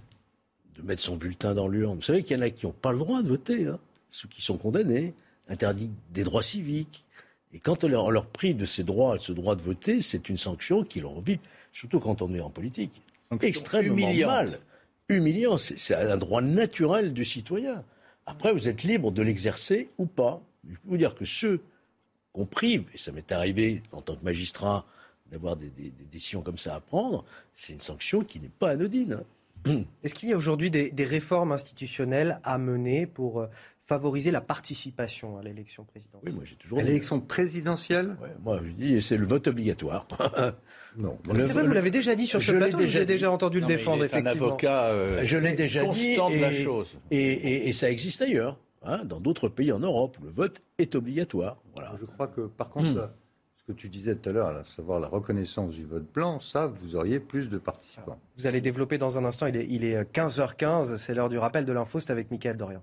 [0.81, 1.95] de mettre son bulletin dans l'urne.
[1.95, 3.79] Vous savez qu'il y en a qui n'ont pas le droit de voter, hein.
[4.09, 5.13] ceux qui sont condamnés,
[5.47, 7.05] interdits des droits civiques.
[7.53, 10.37] Et quand on leur, leur prive de ces droits, ce droit de voter, c'est une
[10.37, 11.39] sanction qui leur vit,
[11.73, 13.01] surtout quand on est en politique.
[13.41, 14.59] Extrêmement mal.
[15.09, 15.57] Humiliant.
[15.57, 17.83] C'est un droit naturel du citoyen.
[18.25, 20.41] Après, vous êtes libre de l'exercer ou pas.
[20.67, 21.61] Je peux vous dire que ceux
[22.33, 24.85] qu'on prive, et ça m'est arrivé en tant que magistrat
[25.31, 25.69] d'avoir des,
[26.11, 29.23] décisions comme ça à prendre, c'est une sanction qui n'est pas anodine.
[30.03, 33.47] Est-ce qu'il y a aujourd'hui des, réformes institutionnelles à mener pour euh,
[33.79, 36.31] favoriser la participation à l'élection présidentielle?
[36.31, 36.79] Oui, moi j'ai toujours.
[36.79, 38.15] À l'élection présidentielle?
[38.43, 40.07] Moi je dis c'est le vote obligatoire.
[40.97, 41.17] non.
[41.35, 44.45] C'est vrai, vous l'avez déjà dit sur ce plateau, j'ai déjà entendu le défendre, effectivement.
[44.45, 46.17] Un avocat euh, je l'ai déjà dit.
[46.31, 46.97] Et, la chose.
[47.11, 51.61] Et, ça existe ailleurs, hein, dans d'autres pays en Europe où le vote est obligatoire.
[51.75, 51.93] Voilà.
[51.99, 52.89] Je crois que par contre.
[52.89, 53.09] Hmm.
[53.75, 57.19] Tu disais tout à l'heure, à savoir la reconnaissance du vote blanc, ça, vous auriez
[57.19, 58.19] plus de participants.
[58.37, 61.65] Vous allez développer dans un instant, il est, il est 15h15, c'est l'heure du rappel
[61.65, 62.81] de l'info, c'est avec Mickaël Dorian.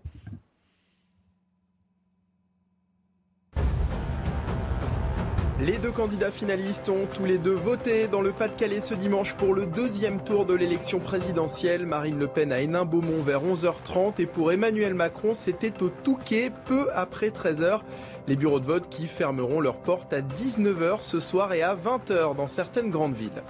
[5.60, 9.54] Les deux candidats finalistes ont tous les deux voté dans le Pas-de-Calais ce dimanche pour
[9.54, 11.84] le deuxième tour de l'élection présidentielle.
[11.84, 16.86] Marine Le Pen à Hénin-Beaumont vers 11h30 et pour Emmanuel Macron, c'était au Touquet peu
[16.94, 17.80] après 13h.
[18.28, 22.36] Les bureaux de vote qui fermeront leurs portes à 19h ce soir et à 20h
[22.36, 23.42] dans certaines grandes villes.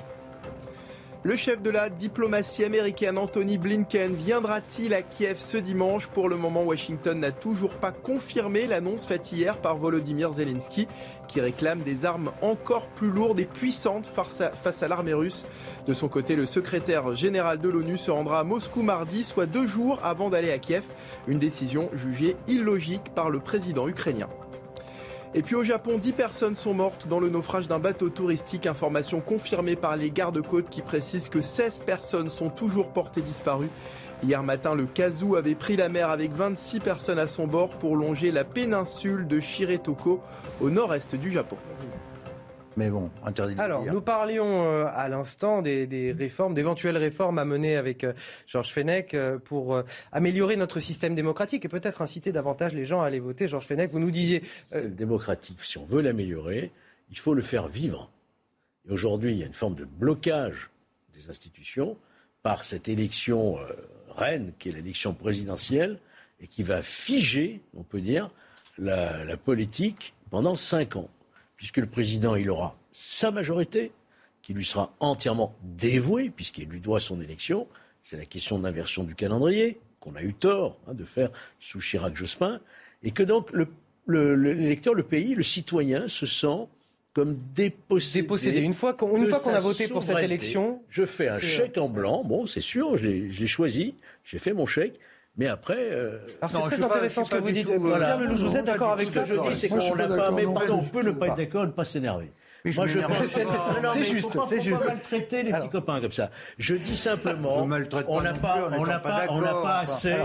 [1.25, 6.07] Le chef de la diplomatie américaine Anthony Blinken viendra-t-il à Kiev ce dimanche?
[6.07, 10.87] Pour le moment, Washington n'a toujours pas confirmé l'annonce faite hier par Volodymyr Zelensky
[11.27, 15.45] qui réclame des armes encore plus lourdes et puissantes face à, l'armée russe.
[15.89, 19.66] De son côté, le secrétaire général de l'ONU se rendra à Moscou mardi, soit deux
[19.66, 20.85] jours avant d'aller à Kiev,
[21.27, 24.29] une décision jugée illogique par le président ukrainien.
[25.35, 28.66] Et puis au Japon, 10 personnes sont mortes dans le naufrage d'un bateau touristique.
[28.66, 33.68] Information confirmée par les gardes-côtes qui précisent que 16 personnes sont toujours portées disparues.
[34.24, 37.95] Hier matin, le Kazu avait pris la mer avec 26 personnes à son bord pour
[37.95, 40.20] longer la péninsule de Shiretoko
[40.61, 41.57] au nord-est du Japon.
[42.79, 47.45] Mais bon, interdit de Alors, nous parlions euh, à l'instant des, réformes, d'éventuelles réformes à
[47.45, 48.12] mener avec euh,
[48.47, 53.07] Georges Fenech euh, pour améliorer notre système démocratique et peut-être inciter davantage les gens à
[53.07, 53.49] aller voter.
[53.49, 54.45] Georges Fenech, vous nous disiez.
[54.70, 56.70] Le démocratique, si on veut l'améliorer,
[57.11, 58.11] il faut le faire vivre.
[58.89, 60.70] Et aujourd'hui, il y a une forme de blocage
[61.14, 61.97] des institutions
[62.45, 63.57] par cette élection
[64.16, 65.99] reine qui est l'élection présidentielle
[66.41, 68.31] et qui va figer, on peut dire,
[68.79, 71.09] la, la politique pendant cinq ans
[71.59, 73.93] puisque le président, il aura sa majorité,
[74.41, 77.67] qui lui sera entièrement dévouée, puisqu'il lui doit son élection.
[78.03, 81.31] C'est la question d'inversion du calendrier, qu'on a eu tort hein, de faire
[81.61, 82.61] sous Chirac-Jospin,
[83.03, 83.51] et que donc
[84.07, 86.67] l'électeur, le, pays, le citoyen se sent
[87.13, 88.23] comme dépossédé.
[88.23, 88.61] dépossédé.
[88.61, 90.81] Une fois qu'on a voté pour cette élection.
[90.89, 93.95] Je fais un chèque en blanc, bon, c'est sûr, je l'ai choisi,
[94.25, 94.95] j'ai fait mon chèque,
[95.39, 95.78] mais après.
[95.78, 96.18] Euh...
[96.43, 97.68] Alors c'est très intéressant ce que vous dites.
[97.68, 98.07] Voilà.
[98.07, 100.30] Pierre Lelouch, vous êtes d'accord avec ça Ce que je dis, c'est qu'on n'a pas.
[100.32, 102.32] Mais pardon, on peut ne pas être d'accord, ne pas s'énerver.
[102.64, 104.84] Moi, je pense c'est juste, c'est juste.
[104.84, 106.30] Pas maltraiter les petits copains comme ça.
[106.59, 110.16] Je dis simplement, on n'a pas, on n'a pas, on n'a pas assez,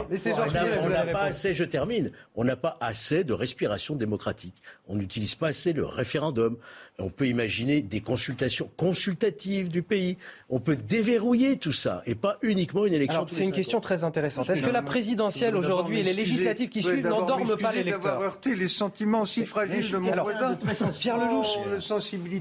[0.82, 1.54] on n'a pas assez.
[1.54, 2.12] Je termine.
[2.36, 4.56] On n'a pas assez de respiration démocratique.
[4.88, 6.58] On n'utilise pas assez le référendum.
[7.00, 10.18] On peut imaginer des consultations consultatives du pays.
[10.50, 13.26] On peut déverrouiller tout ça et pas uniquement une élection.
[13.28, 14.50] C'est une question très intéressante.
[14.50, 18.56] Est-ce que la présidentielle aujourd'hui et les législatives qui suivent n'endorment pas l'électeur d'avoir heurté
[18.56, 20.58] les sentiments si fragiles de mon voisin.
[21.00, 21.58] Pierre Lelouch,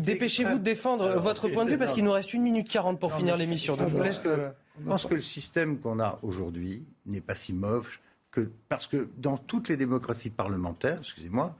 [0.00, 3.12] dépêchez-vous de défendre votre point de vue parce qu'il nous reste une minute 40 pour
[3.14, 3.76] finir l'émission.
[3.76, 8.00] Je pense que le système qu'on a aujourd'hui n'est pas si moche
[8.30, 11.55] que parce que dans toutes les démocraties parlementaires, excusez-moi,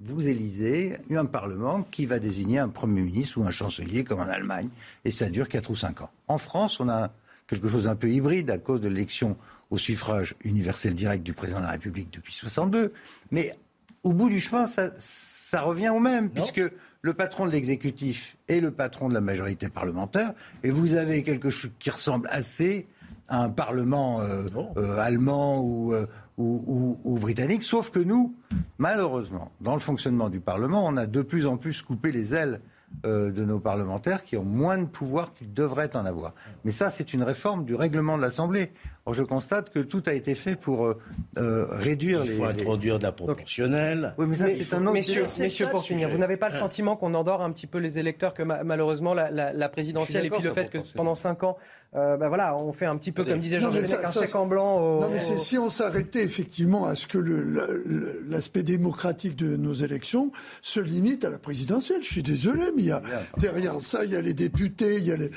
[0.00, 4.28] vous élisez un Parlement qui va désigner un Premier ministre ou un chancelier comme en
[4.28, 4.68] Allemagne,
[5.04, 6.10] et ça dure 4 ou 5 ans.
[6.28, 7.12] En France, on a
[7.46, 9.36] quelque chose d'un peu hybride à cause de l'élection
[9.70, 12.92] au suffrage universel direct du président de la République depuis 62,
[13.30, 13.56] mais
[14.02, 16.60] au bout du chemin, ça, revient au même, puisque
[17.00, 20.32] le patron de l'exécutif est le patron de la majorité parlementaire,
[20.62, 22.86] et vous avez quelque chose qui ressemble assez
[23.28, 24.44] à un Parlement euh,
[24.76, 26.06] euh, allemand ou, euh,
[26.36, 28.34] ou, ou, britanniques, sauf que nous,
[28.78, 32.60] malheureusement, dans le fonctionnement du Parlement, on a de plus en plus coupé les ailes
[33.04, 36.32] euh, de nos parlementaires qui ont moins de pouvoir qu'ils devraient en avoir.
[36.64, 38.72] Mais ça, c'est une réforme du règlement de l'Assemblée.
[39.06, 40.98] Or, je constate que tout a été fait pour euh,
[41.36, 42.36] euh, réduire Il les.
[42.36, 44.14] faut les- introduire de la proportionnelle.
[44.16, 46.96] Oui, mais ça, c'est un autre messieurs, messieurs, pour finir, vous n'avez pas le sentiment
[46.96, 50.30] qu'on endort un petit peu les électeurs, que ma- malheureusement la, la- la présidentielle et
[50.30, 51.58] puis le fait que pendant 5 ans,
[51.96, 54.08] euh, bah voilà, on fait un petit peu comme disait Non, Jean mais Genet, ça-
[54.20, 54.80] un chèque en blanc.
[54.80, 59.36] au- Non, mais c'est si on s'arrêtait effectivement à ce que le- le- l'aspect démocratique
[59.36, 62.02] de nos élections se limite à la présidentielle.
[62.02, 63.02] Je suis désolé, mais il y a,
[63.38, 65.30] derrière ça, il y a les députés, il y a, les,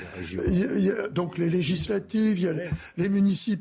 [0.48, 3.57] il il y a donc les législatives, il y a les, les municipales.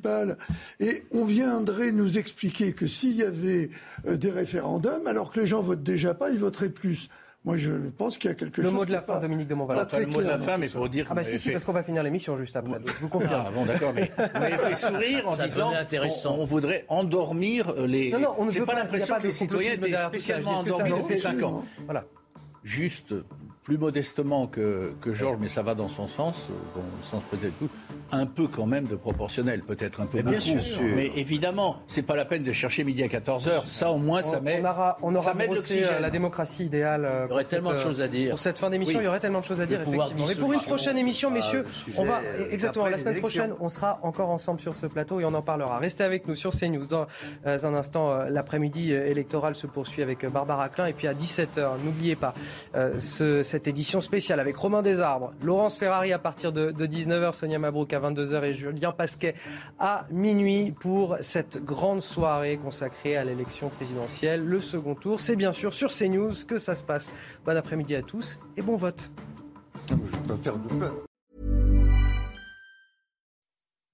[0.80, 3.69] Et on viendrait nous expliquer que s'il y avait
[4.07, 7.10] euh, des référendums, alors que les gens votent déjà pas, ils voteraient plus.
[7.45, 8.74] Moi, je pense qu'il y a quelque Le chose.
[8.74, 9.56] mot de la fin, pas- Dominique de
[9.86, 11.64] très le mot de la fin, mais pour dire Ah bah si, si, fait- parce
[11.64, 12.78] qu'on va finir l'émission juste après.
[12.86, 13.44] Je vous confirme.
[13.48, 16.36] Ah bon, d'accord, mais vous m'avez fait sourire en Ça disant intéressant.
[16.38, 18.11] On, on voudrait endormir les.
[18.11, 21.03] Non, non, on ne veut pas pas- l'impression que les citoyens étaient spécialement endormis depuis
[21.03, 21.64] fait- 5 ans.
[21.86, 22.03] Voilà.
[22.65, 23.14] Juste,
[23.64, 27.57] plus modestement que, que Georges, mais ça va dans son sens, euh, bon, sens peut-être
[27.60, 27.69] tout,
[28.11, 30.57] un peu quand même de proportionnel, peut-être un peu Mais bien sûr.
[30.95, 33.65] Mais évidemment, c'est pas la peine de chercher midi à 14h.
[33.65, 34.60] Ça, au moins, ça on, met.
[34.61, 37.06] on aura, on aura brossé euh, la démocratie idéale.
[37.06, 38.30] euh, Il y aurait pour tellement cette, de choses à dire.
[38.32, 39.03] Pour cette fin d'émission, Oui.
[39.03, 40.26] il y aurait tellement de choses à dire, effectivement.
[40.28, 41.65] Mais pour une prochaine émission, Ah, messieurs,
[41.98, 45.26] on va euh, exactement la semaine prochaine, on sera encore ensemble sur ce plateau et
[45.26, 45.78] on en parlera.
[45.80, 46.86] Restez avec nous sur CNews.
[46.88, 47.07] Dans
[47.45, 51.07] euh, un instant, euh, l'après-midi euh, électoral se poursuit avec euh, Barbara Klein et puis
[51.07, 52.34] à 17h, n'oubliez pas
[52.76, 57.34] euh, ce- cette édition spéciale avec Romain Desarbres, Laurence Ferrari à partir de, de 19h,
[57.34, 59.35] Sonia Mabrouk à 22h et Julien Pasquet
[59.80, 64.43] à minuit pour cette grande soirée consacrée à l'élection présidentielle.
[64.45, 67.11] Le second tour, c'est bien sûr sur CNews que ça se passe.
[67.45, 69.11] Bon après-midi à tous et bon vote.
[69.89, 70.91] Je peux faire double.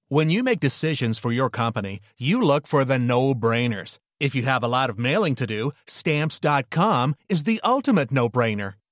[0.10, 3.98] When you make decisions for your company, you look for the no-brainers.
[4.20, 8.76] If you have a lot of mailing to do, stamps.com is the ultimate no-brainer.